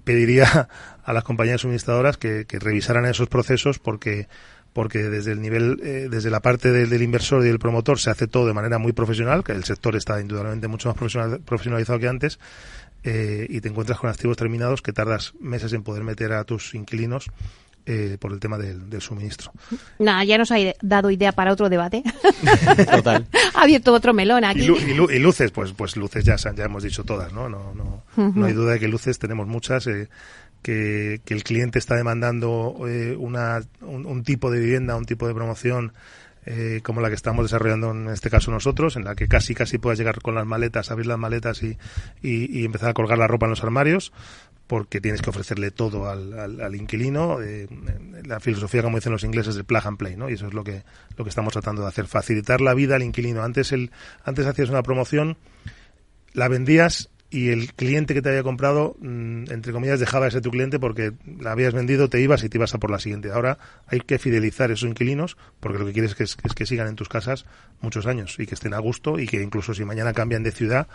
[0.03, 0.69] pediría
[1.03, 4.27] a las compañías suministradoras que, que revisaran esos procesos porque
[4.73, 8.11] porque desde el nivel, eh, desde la parte del, del, inversor y del promotor se
[8.11, 11.97] hace todo de manera muy profesional, que el sector está indudablemente mucho más profesional, profesionalizado
[11.97, 12.39] que antes,
[13.03, 16.75] eh, y te encuentras con activos terminados que tardas meses en poder meter a tus
[16.75, 17.31] inquilinos
[17.89, 19.53] eh, por el tema del, del, suministro.
[19.97, 22.03] Nada, ya nos ha dado idea para otro debate.
[22.91, 23.25] Total.
[23.53, 24.59] ha abierto otro melón aquí.
[24.59, 27.47] Y, y, y, luces, pues, pues luces ya, ya hemos dicho todas, ¿no?
[27.47, 28.33] No, no, uh -huh.
[28.33, 29.87] no hay duda de que luces tenemos muchas.
[29.87, 30.09] Eh,
[30.61, 35.27] que, que, el cliente está demandando eh, una, un, un, tipo de vivienda, un tipo
[35.27, 35.93] de promoción
[36.49, 39.79] eh, como la que estamos desarrollando en este caso nosotros, en la que casi casi
[39.79, 41.77] puedas llegar con las maletas, abrir las maletas y,
[42.21, 44.13] y, y empezar a colgar la ropa en los armarios,
[44.67, 47.41] porque tienes que ofrecerle todo al, al, al inquilino.
[47.41, 47.67] Eh,
[48.25, 50.29] la filosofía, como dicen los ingleses, de plug and play, ¿no?
[50.29, 50.83] Y eso es lo que,
[51.15, 53.43] lo que estamos tratando de hacer, facilitar la vida al inquilino.
[53.43, 53.91] Antes, el,
[54.23, 55.37] antes hacías una promoción,
[56.33, 60.41] la vendías y el cliente que te había comprado, mmm, entre comillas, dejaba de ser
[60.41, 63.31] tu cliente porque la habías vendido, te ibas y te ibas a por la siguiente.
[63.31, 63.57] Ahora
[63.87, 67.09] hay que fidelizar esos inquilinos porque lo que quieres es es que sigan en tus
[67.09, 67.45] casas
[67.81, 70.87] muchos años y que estén a gusto y que incluso si mañana cambian de ciudad,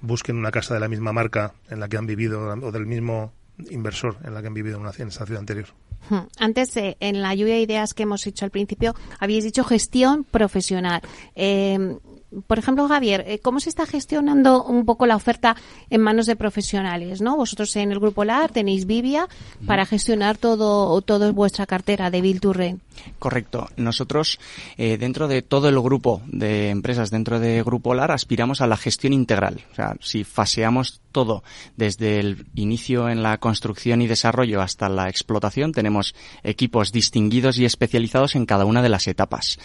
[0.00, 3.32] busquen una casa de la misma marca en la que han vivido o del mismo
[3.70, 5.66] inversor en la que han vivido una, en esa ciudad anterior.
[6.08, 6.28] Hmm.
[6.38, 10.24] Antes, eh, en la lluvia de ideas que hemos hecho al principio, habéis dicho gestión
[10.24, 11.02] profesional.
[11.34, 11.98] Eh,
[12.46, 15.56] por ejemplo, Javier, eh, ¿cómo se está gestionando un poco la oferta
[15.88, 17.20] en manos de profesionales?
[17.20, 17.36] ¿no?
[17.36, 19.28] Vosotros en el Grupo LAR tenéis Vivia
[19.66, 22.82] para gestionar todo, todo vuestra cartera de Bill to Rent.
[23.18, 23.68] Correcto.
[23.76, 24.38] Nosotros,
[24.76, 28.76] eh, dentro de todo el grupo de empresas dentro de Grupo LAR, aspiramos a la
[28.76, 29.64] gestión integral.
[29.72, 31.42] O sea, si faseamos todo
[31.76, 35.72] desde el inicio en la construcción y desarrollo hasta la explotación.
[35.72, 36.14] Tenemos
[36.44, 39.58] equipos distinguidos y especializados en cada una de las etapas.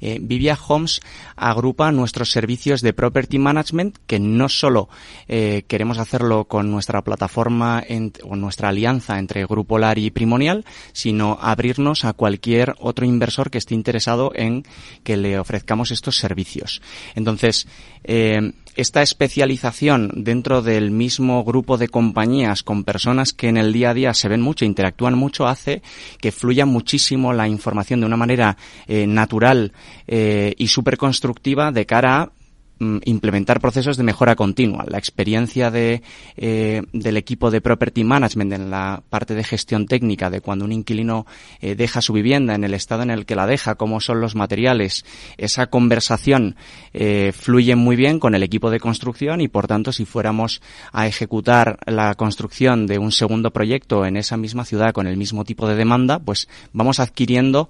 [0.00, 1.00] Eh, Vivia Homes
[1.34, 4.88] agrupa nuestros servicios de property management que no solo
[5.26, 7.82] eh, queremos hacerlo con nuestra plataforma
[8.22, 13.58] o nuestra alianza entre Grupo LAR y Primonial, sino abrirnos a cualquier otro inversor que
[13.58, 14.62] esté interesado en
[15.02, 16.80] que le ofrezcamos estos servicios.
[17.16, 17.66] Entonces,
[18.04, 23.90] eh, esta especialización dentro del mismo grupo de compañías con personas que en el día
[23.90, 25.82] a día se ven mucho, interactúan mucho, hace
[26.20, 28.56] que fluya muchísimo la información de una manera
[28.86, 29.72] eh, natural
[30.06, 32.32] eh, y súper constructiva de cara a
[32.80, 34.84] implementar procesos de mejora continua.
[34.88, 40.40] La experiencia eh, del equipo de property management en la parte de gestión técnica de
[40.40, 41.26] cuando un inquilino
[41.60, 44.34] eh, deja su vivienda en el estado en el que la deja, cómo son los
[44.34, 45.04] materiales,
[45.36, 46.56] esa conversación
[46.94, 50.62] eh, fluye muy bien con el equipo de construcción y por tanto si fuéramos
[50.92, 55.44] a ejecutar la construcción de un segundo proyecto en esa misma ciudad con el mismo
[55.44, 57.68] tipo de demanda, pues vamos adquiriendo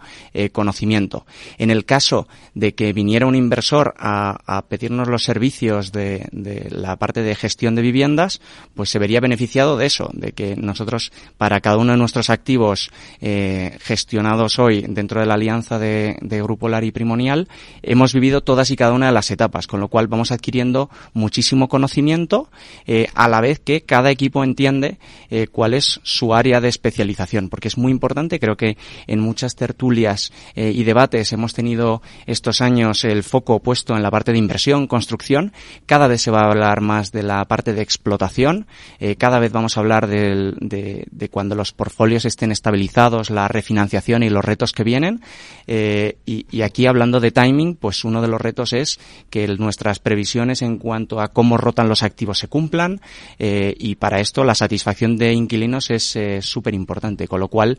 [0.53, 1.27] conocimiento.
[1.59, 6.28] En el caso de que viniera un inversor a pedirnos los servicios de,
[6.70, 8.40] la parte de gestión de viviendas,
[8.74, 12.90] pues se vería beneficiado de eso, de que nosotros, para cada uno de nuestros activos
[13.20, 17.48] eh, gestionados hoy dentro de la alianza de, Grupo Lar y Primonial,
[17.82, 21.68] hemos vivido todas y cada una de las etapas, con lo cual vamos adquiriendo muchísimo
[21.68, 22.51] conocimiento,
[22.86, 24.98] eh, a la vez que cada equipo entiende
[25.30, 28.76] eh, cuál es su área de especialización, porque es muy importante, creo que
[29.07, 34.32] en muchas tertulias y debates hemos tenido estos años el foco puesto en la parte
[34.32, 35.53] de inversión, construcción.
[35.86, 38.66] Cada vez se va a hablar más de la parte de explotación.
[38.99, 44.28] Eh, cada vez vamos a hablar de, cuando los portfolios estén estabilizados, la refinanciación y
[44.28, 45.22] los retos que vienen.
[45.66, 48.99] Eh, y, aquí hablando de timing, pues uno de los retos es
[49.30, 53.01] que nuestras previsiones en cuanto a cómo rotan los activos se cumplan.
[53.38, 57.28] Eh, y para esto la satisfacción de inquilinos es súper importante.
[57.28, 57.78] Con lo cual,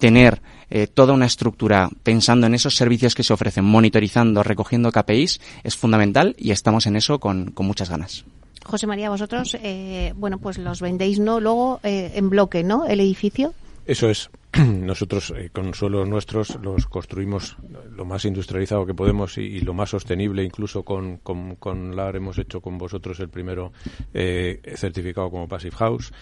[0.00, 5.40] tener eh, toda una estructura pensando en esos servicios que se ofrecen, monitorizando, recogiendo KPIs,
[5.62, 8.24] es fundamental y estamos en eso con, muchas ganas.
[8.64, 11.40] José María, vosotros, eh, bueno, pues los vendéis, ¿no?
[11.40, 12.86] Luego eh, en bloque, ¿no?
[12.86, 13.52] El edificio.
[13.84, 14.30] Eso es.
[14.56, 17.56] Nosotros con suelos nuestros los construimos
[17.90, 22.38] lo más industrializado que podemos y, lo más sostenible, incluso con, con, con LAR hemos
[22.38, 23.72] hecho con vosotros el primero
[24.12, 26.12] certificado como Passive House.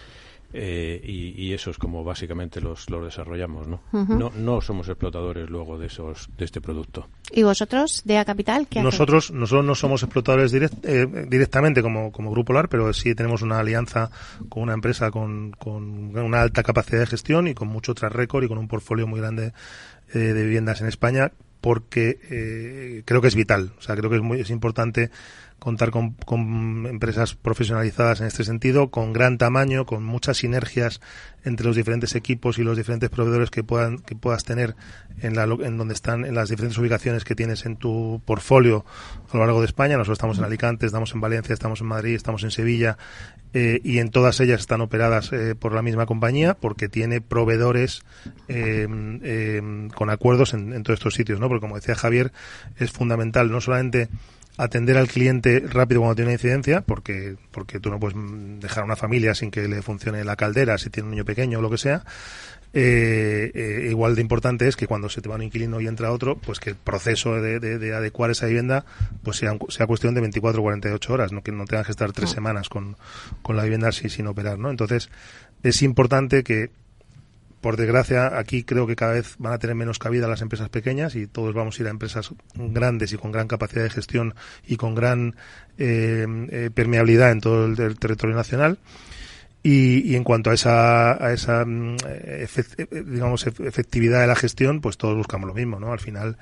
[0.57, 3.81] Eh, y, eso es como básicamente los, los desarrollamos, ¿no?
[3.91, 4.31] ¿no?
[4.35, 7.09] No somos explotadores luego de esos de este producto.
[7.31, 12.31] ¿Y vosotros, de A Capital, qué Nosotros, nosotros no somos explotadores eh, directamente como, como
[12.31, 14.09] Grupo LAR, pero sí tenemos una alianza
[14.47, 18.45] con una empresa con, con una alta capacidad de gestión y con mucho tras récord
[18.45, 19.51] y con un portfolio muy grande
[20.13, 23.73] eh, de viviendas en España porque creo que es vital.
[23.77, 25.09] O sea, creo que es muy es importante
[25.59, 31.01] contar con, empresas profesionalizadas en este sentido, con gran tamaño, con muchas sinergias
[31.43, 34.75] entre los diferentes equipos y los diferentes proveedores que puedan que puedas tener
[35.21, 38.85] en, la, en donde están en las diferentes ubicaciones que tienes en tu portfolio
[39.31, 39.97] a lo largo de España.
[39.97, 42.97] Nosotros estamos en Alicante, estamos en Valencia, estamos en Madrid, estamos en Sevilla
[43.53, 48.03] eh, y en todas ellas están operadas eh, por la misma compañía porque tiene proveedores
[48.49, 48.87] eh,
[49.95, 51.47] con acuerdos en, en todos estos sitios, ¿no?
[51.47, 52.33] Porque como decía Javier,
[52.77, 54.09] es fundamental no solamente
[54.57, 58.17] atender al cliente rápido cuando tiene una incidencia, porque, porque tú no puedes
[58.59, 61.59] dejar a una familia sin que le funcione la caldera si tiene un niño pequeño
[61.59, 62.03] o lo que sea.
[62.77, 66.11] Eh, eh, igual de importante es que cuando se te va un inquilino y entra
[66.11, 68.85] otro, pues que el proceso de, de, adecuar esa vivienda
[69.23, 72.11] pues sea, sea cuestión de 24 o 48 horas, no que no tengas que estar
[72.11, 72.97] tres semanas con,
[73.41, 74.69] con la vivienda así sin operar, ¿no?
[74.69, 75.09] Entonces,
[75.63, 76.69] es importante que
[77.65, 81.15] por desgracia, aquí creo que cada vez van a tener menos cabida las empresas pequeñas
[81.15, 84.35] y todos vamos a ir a empresas grandes y con gran capacidad de gestión
[84.67, 85.35] y con gran
[85.79, 88.77] eh, eh, permeabilidad en todo el, territorio nacional.
[89.63, 91.97] Y, en cuanto a esa, a esa mm,
[92.91, 95.91] digamos, efectividad de la gestión, pues todos buscamos lo mismo, ¿no?
[95.91, 96.37] Al final,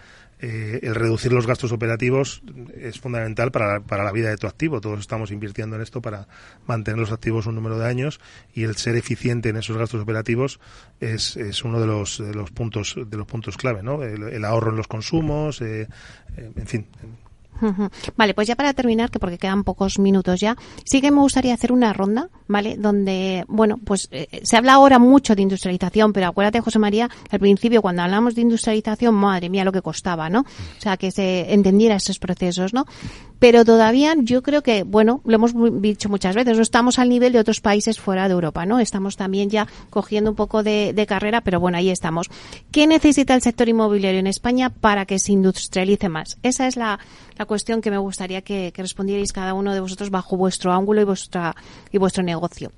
[0.46, 2.44] eh, el reducir los gastos operativos
[2.76, 4.82] es fundamental para, para la vida de tu activo.
[4.82, 6.28] Todos estamos invirtiendo en esto para
[6.68, 8.20] mantener los activos un número de años
[8.54, 10.60] y el ser eficiente en esos gastos operativos
[11.00, 14.04] es, es uno de los, de los puntos de los puntos clave, ¿no?
[14.04, 15.88] El, ahorro en los consumos, eh,
[16.36, 16.88] eh, en fin,
[18.16, 21.54] Vale, pues ya para terminar, que porque quedan pocos minutos ya, sí que me gustaría
[21.54, 22.78] hacer una ronda, ¿vale?
[22.78, 27.40] Donde, bueno, pues eh, se habla ahora mucho de industrialización, pero acuérdate, José María, al
[27.40, 30.42] principio cuando hablamos de industrialización, madre mía, lo que costaba, ¿no?
[30.42, 32.86] O sea, que se entendiera esos procesos, ¿no?
[33.40, 37.34] Pero todavía yo creo que, bueno, lo hemos dicho muchas veces, no estamos al nivel
[37.34, 38.80] de otros países fuera de Europa, ¿no?
[38.80, 42.30] Estamos también ya cogiendo un poco de, de carrera, pero bueno, ahí estamos.
[42.72, 46.38] ¿Qué necesita el sector inmobiliario en España para que se industrialice más?
[46.42, 47.00] Esa es la,
[47.38, 51.04] la cuestión que me gustaría que, respondierais cada uno de vosotros bajo vuestro ángulo y
[51.04, 51.56] vuestra
[51.92, 52.72] y vuestro negocio.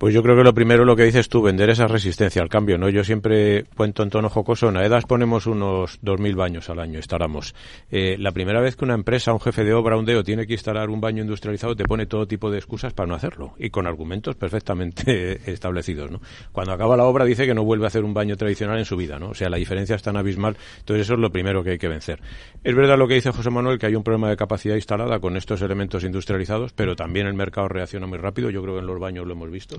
[0.00, 2.78] Pues yo creo que lo primero lo que dices tú, vender esa resistencia al cambio,
[2.78, 2.88] ¿no?
[2.88, 7.54] Yo siempre cuento en tono jocoso, en AEDAS ponemos unos 2.000 baños al año, instalamos.
[7.90, 10.54] Eh, la primera vez que una empresa, un jefe de obra, un DEO, tiene que
[10.54, 13.86] instalar un baño industrializado, te pone todo tipo de excusas para no hacerlo, y con
[13.86, 16.22] argumentos perfectamente establecidos, ¿no?
[16.50, 18.96] Cuando acaba la obra dice que no vuelve a hacer un baño tradicional en su
[18.96, 19.28] vida, ¿no?
[19.28, 21.88] O sea, la diferencia es tan abismal, entonces eso es lo primero que hay que
[21.88, 22.22] vencer.
[22.64, 25.36] Es verdad lo que dice José Manuel, que hay un problema de capacidad instalada con
[25.36, 28.98] estos elementos industrializados, pero también el mercado reacciona muy rápido, yo creo que en los
[28.98, 29.76] baños lo hemos visto.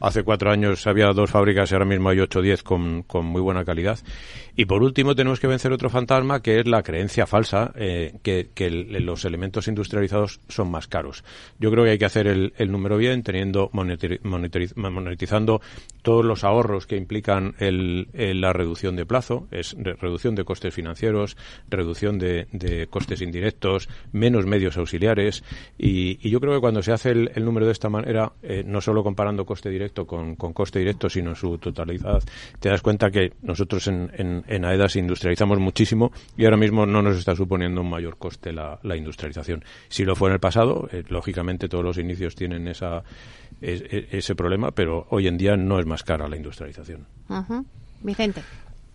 [0.00, 3.40] Hace cuatro años había dos fábricas y ahora mismo hay ocho o diez con, muy
[3.40, 3.98] buena calidad.
[4.54, 8.46] Y por último tenemos que vencer otro fantasma que es la creencia falsa eh, que,
[9.00, 11.24] los elementos industrializados son más caros.
[11.58, 15.60] Yo creo que hay que hacer el, número bien, teniendo monetizando
[16.02, 21.36] todos los ahorros que implican el, la reducción de plazo, es reducción de costes financieros,
[21.68, 25.44] reducción de, costes indirectos, menos medios auxiliares.
[25.78, 28.80] Y, yo creo que cuando se hace el, el número de esta manera, eh, no
[28.80, 32.22] solo comparando coste directo con, con, coste directo, sino en su totalidad,
[32.60, 37.00] te das cuenta que nosotros en, en, en, AEDAS industrializamos muchísimo y ahora mismo no
[37.00, 39.64] nos está suponiendo un mayor coste la, la industrialización.
[39.88, 43.02] Si lo fue en el pasado, eh, lógicamente todos los inicios tienen esa,
[43.60, 47.06] es, ese problema, pero hoy en día no es más cara la industrialización.
[47.28, 47.64] Uh -huh.
[48.02, 48.42] Vicente.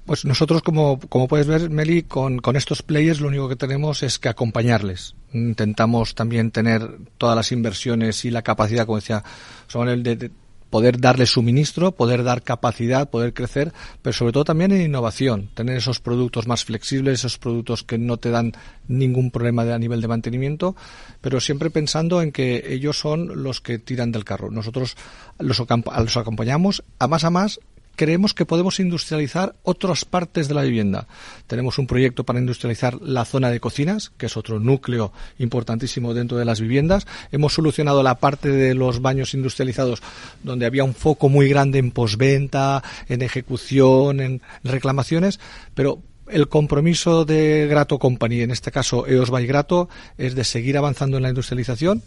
[0.05, 4.01] Pues nosotros, como, como puedes ver, Meli, con, con, estos players lo único que tenemos
[4.01, 5.15] es que acompañarles.
[5.31, 9.23] Intentamos también tener todas las inversiones y la capacidad, como decía
[9.67, 10.31] Samuel, de, de
[10.71, 15.77] poder darle suministro, poder dar capacidad, poder crecer, pero sobre todo también en innovación, tener
[15.77, 18.53] esos productos más flexibles, esos productos que no te dan
[18.87, 20.75] ningún problema de, a nivel de mantenimiento,
[21.19, 24.49] pero siempre pensando en que ellos son los que tiran del carro.
[24.49, 24.95] Nosotros
[25.37, 27.59] los, los acompañamos a más a más
[27.95, 31.07] creemos que podemos industrializar otras partes de la vivienda.
[31.47, 36.37] Tenemos un proyecto para industrializar la zona de cocinas, que es otro núcleo importantísimo dentro
[36.37, 37.05] de las viviendas.
[37.31, 40.01] Hemos solucionado la parte de los baños industrializados,
[40.43, 45.39] donde había un foco muy grande en posventa, en ejecución, en reclamaciones,
[45.73, 50.77] pero el compromiso de Grato Company, en este caso EOS by Grato, es de seguir
[50.77, 52.03] avanzando en la industrialización,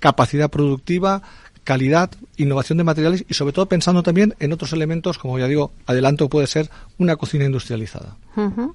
[0.00, 1.22] capacidad productiva,
[1.68, 5.70] calidad, innovación de materiales y sobre todo pensando también en otros elementos, como ya digo,
[5.84, 8.16] adelanto puede ser una cocina industrializada.
[8.36, 8.74] Uh -huh.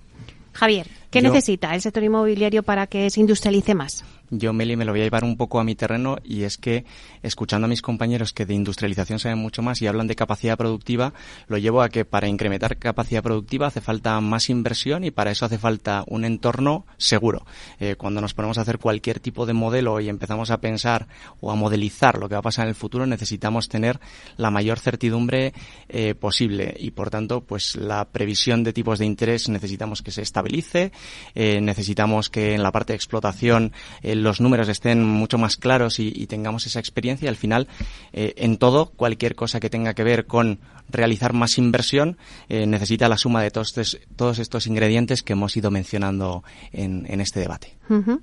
[0.54, 4.04] Javier, ¿qué Yo, necesita el sector inmobiliario para que se industrialice más?
[4.30, 6.86] Yo, Meli, me lo voy a llevar un poco a mi terreno y es que,
[7.22, 11.14] escuchando a mis compañeros que de industrialización saben mucho más y hablan de capacidad productiva,
[11.48, 15.46] lo llevo a que para incrementar capacidad productiva hace falta más inversión y para eso
[15.46, 17.46] hace falta un entorno seguro.
[17.80, 21.08] Eh, cuando nos ponemos a hacer cualquier tipo de modelo y empezamos a pensar
[21.42, 24.00] o a modelizar lo que va a pasar en el futuro, necesitamos tener
[24.38, 25.54] la mayor certidumbre
[25.90, 30.22] eh, posible y, por tanto, pues la previsión de tipos de interés necesitamos que se
[30.22, 30.92] estabilice,
[31.36, 33.74] eh, necesitamos que en la parte de explotación
[34.16, 37.26] los números estén mucho más claros y, y tengamos esa experiencia.
[37.26, 37.68] Y al final,
[38.12, 40.60] eh, en todo, cualquier cosa que tenga que ver con
[40.90, 42.18] realizar más inversión
[42.50, 47.06] eh, necesita la suma de todos, estos, todos estos ingredientes que hemos ido mencionando en,
[47.08, 47.78] en este debate.
[47.90, 48.22] Uh -huh.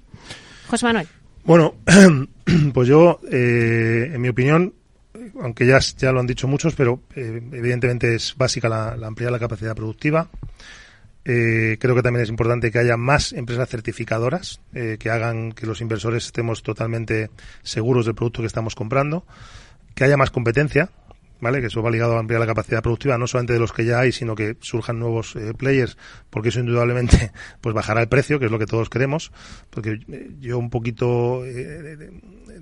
[0.68, 1.08] José Manuel.
[1.44, 1.74] Bueno,
[2.74, 4.74] pues yo, eh, en mi opinión,
[5.40, 9.32] aunque ya, ya lo han dicho muchos, pero eh, evidentemente es básica la, la ampliar
[9.32, 10.28] la capacidad productiva.
[11.24, 15.66] Eh, creo que también es importante que haya más empresas certificadoras eh, que hagan que
[15.66, 17.30] los inversores estemos totalmente
[17.62, 19.24] seguros del producto que estamos comprando,
[19.94, 20.90] que haya más competencia,
[21.40, 21.60] ¿vale?
[21.60, 24.00] Que eso va ligado a ampliar la capacidad productiva, no solamente de los que ya
[24.00, 25.96] hay, sino que surjan nuevos eh, players,
[26.30, 29.32] porque eso indudablemente pues bajará el precio, que es lo que todos queremos,
[29.70, 32.10] porque eh, yo un poquito, eh,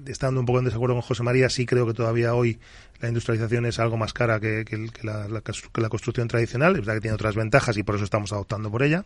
[0.07, 2.59] estando un poco en desacuerdo con José María, sí creo que todavía hoy
[3.01, 6.72] la industrialización es algo más cara que, que, que, la, la, que la construcción tradicional,
[6.72, 9.05] es verdad que tiene otras ventajas y por eso estamos adoptando por ella.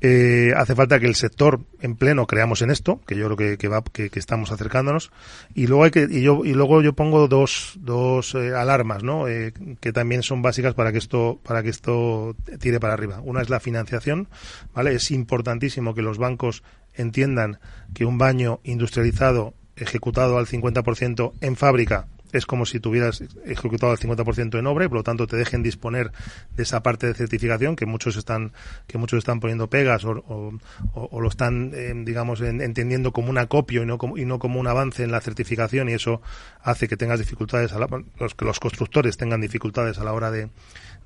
[0.00, 3.58] Eh, hace falta que el sector en pleno creamos en esto, que yo creo que,
[3.58, 5.10] que va, que, estamos acercándonos.
[5.54, 9.26] Y luego hay que, y yo, y luego yo pongo dos, dos eh, alarmas, ¿no?
[9.26, 13.20] Eh, que también son básicas para que esto, para que esto tire para arriba.
[13.24, 14.28] Una es la financiación,
[14.72, 14.94] ¿vale?
[14.94, 16.62] Es importantísimo que los bancos
[16.94, 17.58] entiendan
[17.94, 23.98] que un baño industrializado ejecutado al 50% en fábrica es como si tuvieras ejecutado el
[23.98, 26.12] 50% en obra por lo tanto te dejen disponer
[26.56, 28.52] de esa parte de certificación que muchos están
[28.86, 30.52] que muchos están poniendo pegas o, o,
[30.94, 34.38] o lo están eh, digamos en, entendiendo como un acopio y no como, y no
[34.38, 36.20] como un avance en la certificación y eso
[36.62, 40.30] hace que tengas dificultades a la, los que los constructores tengan dificultades a la hora
[40.30, 40.48] de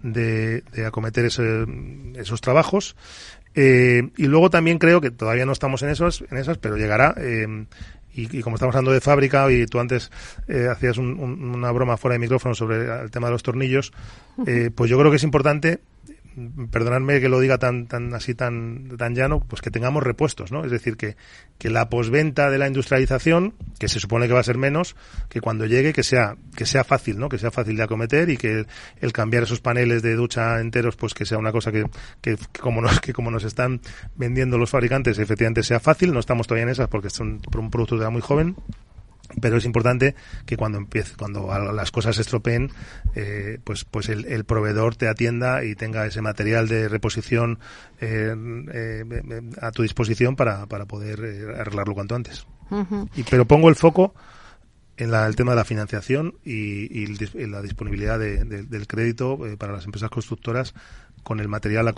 [0.02, 1.64] de, de acometer ese,
[2.16, 2.96] esos trabajos.
[3.54, 7.14] Eh, y luego también creo que todavía no estamos en esos en esas pero llegará
[7.18, 7.66] eh,
[8.14, 10.10] y, y, como estamos hablando de fábrica y tú antes
[10.48, 13.92] eh, hacías un, un, una broma fuera de micrófono sobre el tema de los tornillos,
[14.46, 15.80] eh, pues yo creo que es importante
[16.70, 20.64] perdonadme que lo diga tan, tan así tan, tan llano, pues que tengamos repuestos, ¿no?
[20.64, 21.16] Es decir, que,
[21.58, 24.96] que la posventa de la industrialización, que se supone que va a ser menos,
[25.28, 27.28] que cuando llegue que sea, que sea fácil, ¿no?
[27.28, 28.66] Que sea fácil de acometer y que
[29.00, 31.84] el, cambiar esos paneles de ducha enteros, pues que sea una cosa que,
[32.20, 33.80] que, como nos, que como nos están
[34.16, 36.12] vendiendo los fabricantes, efectivamente sea fácil.
[36.12, 38.56] No estamos todavía en esas porque son un producto de muy joven
[39.40, 40.14] pero es importante
[40.46, 42.70] que cuando empiece, cuando las cosas se estropeen,
[43.14, 47.58] eh, pues, pues el, proveedor te atienda y tenga ese material de reposición
[48.00, 48.34] eh,
[48.72, 52.46] eh, a tu disposición para, para poder arreglarlo cuanto antes.
[53.14, 54.14] y, pero pongo el foco
[54.96, 57.06] en el tema de la financiación y,
[57.46, 60.74] la disponibilidad del crédito para las empresas constructoras
[61.22, 61.94] con el material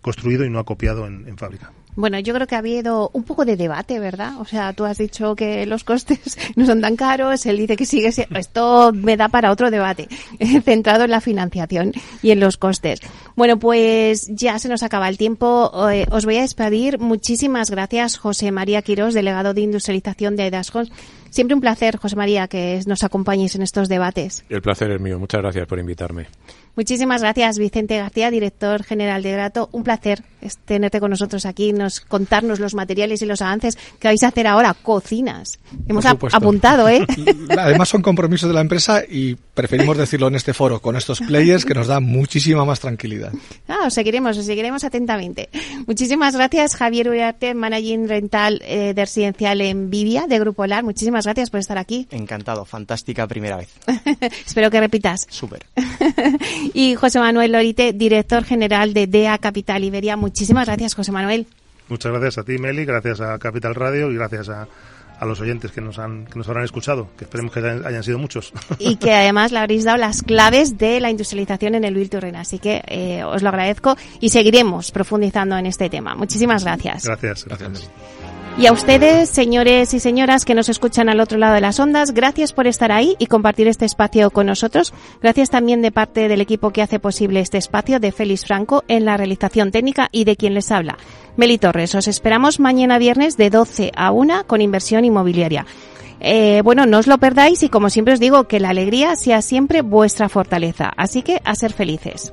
[0.00, 1.72] construido y no acopiado en, fábrica.
[1.96, 4.40] Bueno, yo creo que ha habido un poco de debate, ¿verdad?
[4.40, 7.86] O sea, tú has dicho que los costes no son tan caros, él dice que
[7.86, 8.08] sigue.
[8.08, 10.08] Esto me da para otro debate,
[10.64, 13.00] centrado en la financiación y en los costes.
[13.36, 15.70] Bueno, pues ya se nos acaba el tiempo.
[15.90, 16.98] Eh, os voy a despedir.
[16.98, 20.88] Muchísimas gracias, José María Quirós, delegado de industrialización de Edascon.
[21.30, 24.44] Siempre un placer, José María, que nos acompañéis en estos debates.
[24.48, 25.18] El placer es mío.
[25.18, 26.26] Muchas gracias por invitarme.
[26.76, 29.68] Muchísimas gracias, Vicente García, director general de Grato.
[29.72, 30.24] Un placer
[30.64, 34.46] tenerte con nosotros aquí, nos contarnos los materiales y los avances que vais a hacer
[34.46, 35.58] ahora, cocinas.
[35.88, 37.06] Hemos apuntado, ¿eh?
[37.58, 41.64] Además son compromisos de la empresa y preferimos decirlo en este foro con estos players
[41.64, 43.32] que nos da muchísima más tranquilidad.
[43.68, 45.48] Ah, os seguiremos, os seguiremos atentamente.
[45.86, 50.84] Muchísimas gracias, Javier Uriarte, managing rental eh, de residencial en Vivia de Grupo LAR.
[50.84, 52.06] Muchísimas gracias por estar aquí.
[52.10, 53.68] Encantado, fantástica primera vez.
[54.46, 55.26] Espero que repitas.
[55.30, 55.66] Súper.
[56.74, 60.16] y José Manuel Lorite, director general de DEA Capital Iberia.
[60.34, 61.46] Muchísimas gracias, José Manuel.
[61.88, 64.66] Muchas gracias a ti, Meli, gracias a Capital Radio y gracias a,
[65.24, 68.52] los oyentes que nos han que nos habrán escuchado, que esperemos que hayan sido muchos.
[68.80, 72.58] Y que además le habréis dado las claves de la industrialización en el Virturren, así
[72.58, 76.16] que eh, os lo agradezco y seguiremos profundizando en este tema.
[76.16, 77.04] Muchísimas gracias.
[77.04, 77.88] Gracias, gracias.
[78.56, 82.12] Y a ustedes, señores y señoras que nos escuchan al otro lado de las ondas,
[82.14, 84.94] gracias por estar ahí y compartir este espacio con nosotros.
[85.20, 89.06] Gracias también de parte del equipo que hace posible este espacio, de Félix Franco en
[89.06, 90.98] la realización técnica y de quien les habla.
[91.36, 95.66] Meli Torres, os esperamos mañana viernes de 12 a 1 con inversión inmobiliaria.
[96.20, 99.42] Eh, bueno, no os lo perdáis y como siempre os digo, que la alegría sea
[99.42, 100.92] siempre vuestra fortaleza.
[100.96, 102.32] Así que a ser felices.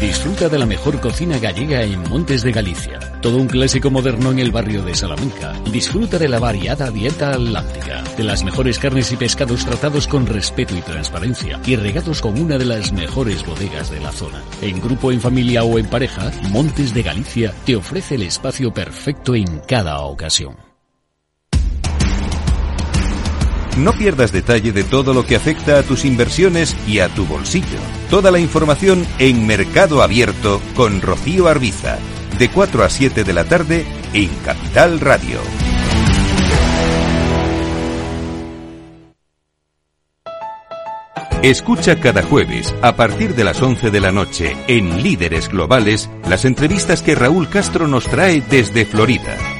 [0.00, 2.98] Disfruta de la mejor cocina gallega en Montes de Galicia.
[3.20, 5.52] Todo un clásico moderno en el barrio de Salamanca.
[5.70, 10.74] Disfruta de la variada dieta atlántica, de las mejores carnes y pescados tratados con respeto
[10.74, 14.42] y transparencia y regados con una de las mejores bodegas de la zona.
[14.62, 19.34] En grupo, en familia o en pareja, Montes de Galicia te ofrece el espacio perfecto
[19.34, 20.56] en cada ocasión.
[23.76, 27.99] No pierdas detalle de todo lo que afecta a tus inversiones y a tu bolsillo.
[28.10, 31.96] Toda la información en Mercado Abierto con Rocío Arbiza,
[32.40, 35.38] de 4 a 7 de la tarde en Capital Radio.
[41.44, 46.44] Escucha cada jueves, a partir de las 11 de la noche, en Líderes Globales, las
[46.44, 49.59] entrevistas que Raúl Castro nos trae desde Florida.